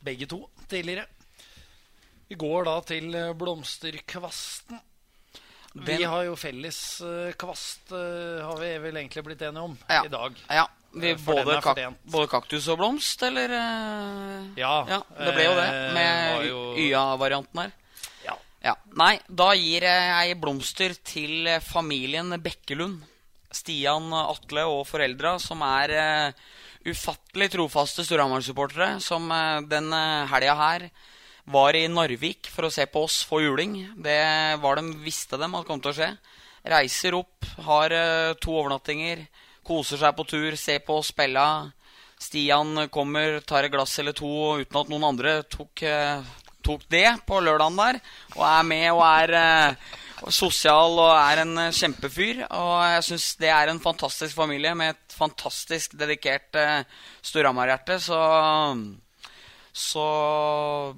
[0.00, 1.06] begge to tidligere.
[2.28, 4.78] Vi går da til blomsterkvasten.
[4.78, 4.80] blomsterkvasten.
[5.74, 10.04] Vi har jo felles uh, kvast, uh, har vi vel egentlig blitt enige om ja.
[10.06, 10.38] i dag.
[10.48, 10.64] Ja.
[10.90, 13.52] Vi, både, kak både, kaktus og blomst, eller?
[13.54, 14.72] Uh, ja.
[14.90, 14.98] ja.
[15.14, 16.62] Det ble jo det, med jo...
[16.82, 17.76] YA-varianten her.
[18.24, 18.34] Ja.
[18.64, 23.04] Ja, Nei, da gir jeg blomster til familien Bekkelund.
[23.50, 26.42] Stian, Atle og foreldra, som er uh,
[26.86, 28.98] ufattelig trofaste Storhamar-supportere.
[29.02, 30.90] Som uh, den uh, helga her
[31.50, 33.78] var i Narvik for å se på oss få juling.
[33.98, 34.20] Det
[34.62, 36.10] var de visste dem at kom til å skje.
[36.70, 39.24] Reiser opp, har uh, to overnattinger,
[39.66, 41.46] koser seg på tur, ser på spille.
[42.20, 45.82] Stian kommer, tar et glass eller to uten at noen andre tok,
[46.60, 48.00] tok det på lørdagen der.
[48.36, 49.32] Og er med og er
[50.28, 52.44] sosial og er en kjempefyr.
[52.44, 56.84] Og jeg syns det er en fantastisk familie med et fantastisk dedikert uh,
[57.24, 57.96] Storhamar-hjerte.
[58.04, 58.20] Så,
[59.72, 60.06] så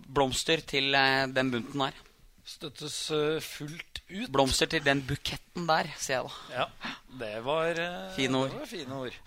[0.08, 2.02] blomster til uh, den bunten der.
[2.42, 2.98] Støttes
[3.46, 4.28] fullt ut.
[4.34, 6.60] Blomster til den buketten der, sier jeg da.
[6.60, 7.82] Ja, det var,
[8.16, 8.54] fine ord.
[8.60, 9.18] Var fine ord.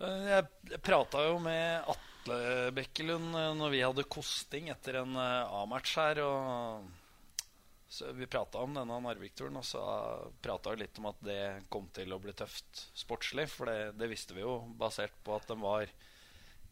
[0.00, 6.22] Jeg prata jo med Atle Bekkelund når vi hadde kosting etter en A-match her.
[6.24, 6.88] og
[7.90, 9.80] så Vi prata om denne Narvik-turen, og så
[10.42, 11.40] prata vi litt om at det
[11.74, 13.48] kom til å bli tøft sportslig.
[13.50, 15.90] For det, det, visste vi jo, basert på at de var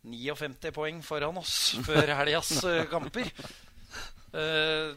[0.06, 3.32] 59 poeng foran oss før helgas eh, kamper.
[4.30, 4.94] Uh,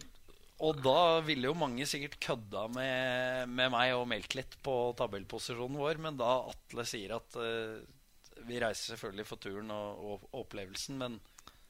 [0.62, 5.80] og da ville jo mange sikkert kødda med, med, meg og meldt litt på tabellposisjonen
[5.82, 6.02] vår.
[6.06, 7.80] Men da Atle sier at uh,
[8.46, 11.18] vi reiser selvfølgelig for turen og, og, og opplevelsen, men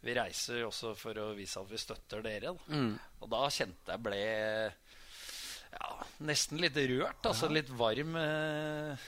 [0.01, 2.51] vi reiser også for å vise at vi støtter dere.
[2.51, 2.75] Da.
[2.75, 2.95] Mm.
[3.21, 4.21] Og da kjente jeg ble
[5.71, 5.91] ja,
[6.27, 7.29] nesten litt rørt.
[7.31, 9.07] Altså litt varm uh,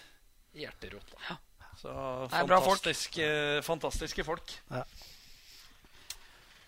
[0.54, 1.18] i hjerterot.
[1.18, 1.40] Da.
[1.84, 1.94] Så
[2.32, 3.68] fantastiske, folk.
[3.68, 4.56] fantastiske folk.
[4.72, 4.86] Ja.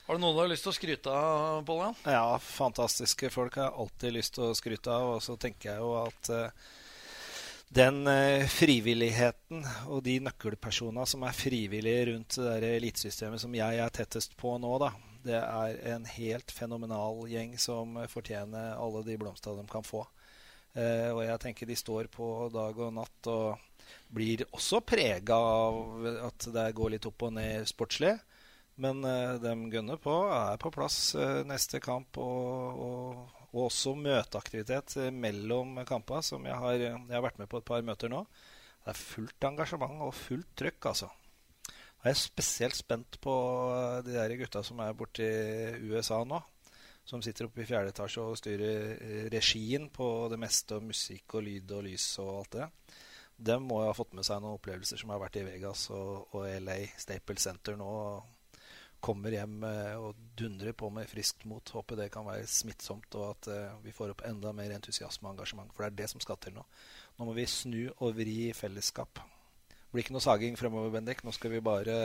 [0.05, 1.95] Har du noen du har lyst til å skryte av, Pål?
[2.05, 5.15] Ja, fantastiske folk har jeg alltid lyst til å skryte av.
[5.15, 6.67] Og så tenker jeg jo at uh,
[7.73, 13.95] den uh, frivilligheten og de nøkkelpersonene som er frivillige rundt det elitesystemet som jeg er
[13.97, 14.91] tettest på nå, da,
[15.25, 20.03] det er en helt fenomenal gjeng som fortjener alle de blomstene de kan få.
[20.77, 26.07] Uh, og jeg tenker de står på dag og natt og blir også prega av
[26.29, 28.13] at det går litt opp og ned sportslig.
[28.81, 33.93] Men eh, de gunner på, er på plass eh, neste kamp og, og og også
[33.95, 38.11] møteaktivitet eh, mellom kampene, som jeg har, jeg har, vært med på et par møter
[38.11, 38.25] nå.
[38.83, 41.07] Det er fullt engasjement og fullt trøkk, altså.
[42.03, 43.35] Jeg er spesielt spent på
[44.05, 46.41] de der gutta som er borte i USA nå.
[47.05, 51.45] Som sitter oppe i fjerde etasje og styrer regien på det meste, og musikk og
[51.47, 52.69] lyd og lys og alt det.
[53.49, 56.35] De må jo ha fått med seg noen opplevelser som har vært i Vegas og,
[56.35, 57.91] og LA, Staple Center nå
[59.05, 61.73] kommer hjem eh, og dundrer på med friskt mot.
[61.77, 65.35] Håper det kan være smittsomt, og at eh, vi får opp enda mer entusiasme og
[65.35, 65.71] engasjement.
[65.75, 66.65] For det er det som skal til nå.
[67.19, 69.21] Nå må vi snu og vri i fellesskap.
[69.69, 71.21] Det blir ikke noe saging fremover, Bendik.
[71.23, 71.95] Nå skal vi bare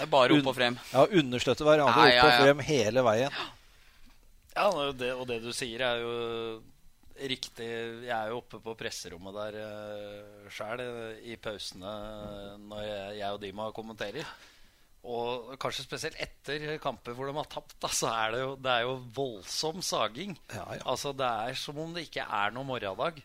[0.00, 0.80] er bare opp og frem.
[0.90, 2.24] Ja, understøtte hverandre ja, ja, ja.
[2.24, 3.38] opp og frem hele veien.
[4.56, 6.14] Ja, og det, og det du sier, er jo
[7.28, 7.68] riktig.
[8.08, 10.82] Jeg er jo oppe på presserommet der uh, sjøl
[11.26, 11.92] i pausene
[12.64, 14.26] når jeg, jeg og Dima kommenterer.
[15.06, 18.72] Og kanskje spesielt etter kamper hvor de har tapt, da, så er det jo, det
[18.72, 20.34] er jo voldsom saging.
[20.50, 20.82] Ja, ja.
[20.90, 23.22] Altså Det er som om det ikke er noen morgendag.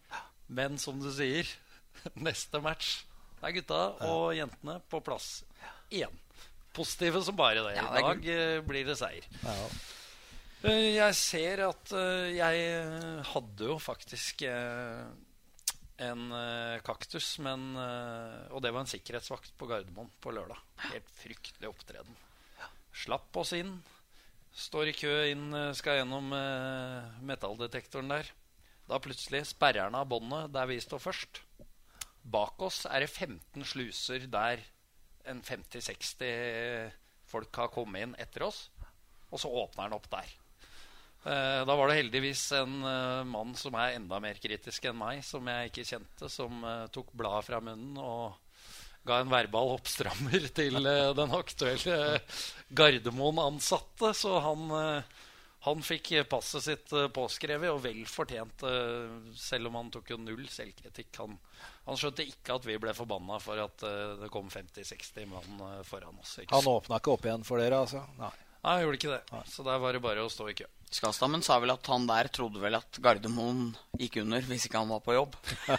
[0.54, 1.50] Men som du sier,
[2.28, 3.04] neste match
[3.40, 4.12] Det er gutta ja.
[4.12, 5.42] og jentene på plass
[5.94, 6.14] igjen.
[6.74, 7.76] Positive som bare det.
[7.78, 9.26] I dag uh, blir det seier.
[9.44, 12.64] Uh, jeg ser at uh, jeg
[13.34, 14.46] hadde jo faktisk
[16.02, 20.60] en uh, kaktus, men, uh, og det var en sikkerhetsvakt på Gardermoen på lørdag.
[20.90, 22.16] Helt fryktelig opptreden.
[22.94, 23.76] Slapp oss inn.
[24.54, 26.34] Står i kø inn, uh, skal gjennom
[27.26, 28.30] metalldetektoren der.
[28.90, 31.42] Da plutselig sperrer han av båndet der vi står først.
[32.24, 34.64] Bak oss er det 15 sluser der
[35.30, 36.92] en 50-60
[37.32, 38.68] folk har kommet inn etter oss.
[39.32, 40.28] Og så åpner han opp der.
[41.26, 45.22] Eh, da var det heldigvis en uh, mann som er enda mer kritisk enn meg,
[45.24, 48.34] som jeg ikke kjente, som uh, tok bladet fra munnen og
[49.08, 52.20] ga en verbal oppstrammer til den aktuelle
[52.76, 54.12] Gardermoen-ansatte.
[54.16, 54.72] Så han,
[55.68, 58.64] han, fikk passet sitt påskrevet, og vel fortjent,
[59.36, 61.12] selv om han tok jo null selvkritikk.
[61.20, 61.36] Han,
[61.84, 63.84] han, skjønte ikke at vi ble forbanna for at
[64.24, 66.40] det kom 50-60 mann foran oss.
[66.56, 68.08] Han åpna ikke opp igjen for dere, altså?
[68.24, 68.32] Nei.
[68.64, 69.44] Nei, jeg gjorde ikke det.
[69.52, 70.68] Så der var det bare å stå i kø.
[70.94, 74.92] Skastammen sa vel at han der trodde vel at Gardermoen gikk under hvis ikke han
[74.94, 75.34] var på jobb.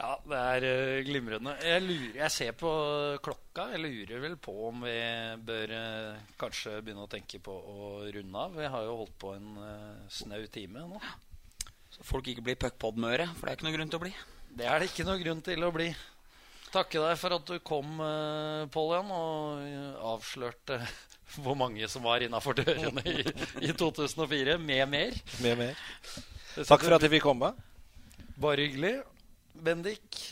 [0.00, 1.56] ja, det er uh, glimrende.
[1.66, 2.70] Jeg, lurer, jeg, ser på
[3.26, 3.66] klokka.
[3.74, 4.96] Jeg lurer vel på om vi
[5.50, 8.54] bør uh, kanskje begynne å tenke på å runde av.
[8.54, 11.02] Vi har jo holdt på en uh, snau time nå.
[11.90, 14.14] Så folk ikke blir puckpod-møre, for det er ikke noe grunn til å bli.
[14.56, 15.90] Det er det ikke noe grunn til å bli.
[16.72, 20.80] Takke deg for at du kom, eh, Pål Jan, og avslørte
[21.44, 23.24] hvor mange som var innafor dørene i,
[23.68, 25.18] i 2004, med mer.
[25.44, 25.82] Med mer.
[26.60, 27.52] Takk for at jeg fikk komme.
[28.40, 28.96] Bare hyggelig.
[29.60, 30.22] Bendik,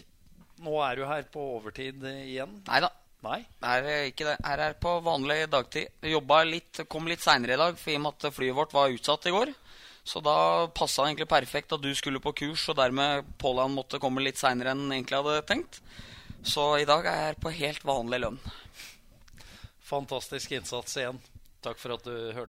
[0.64, 2.62] nå er du her på overtid igjen.
[2.70, 2.92] Nei da.
[3.18, 5.90] Her Er på vanlig dagtid.
[6.06, 8.94] Jobba litt, kom litt seinere i dag, for i og med at flyet vårt var
[8.94, 9.50] utsatt i går.
[10.06, 14.00] Så da passa det egentlig perfekt at du skulle på kurs, og dermed Påland måtte
[14.00, 15.80] komme litt seinere enn egentlig hadde tenkt.
[16.42, 18.38] Så i dag er jeg på helt vanlig lønn.
[19.88, 21.18] Fantastisk innsats igjen.
[21.64, 22.36] Takk for at du hørte.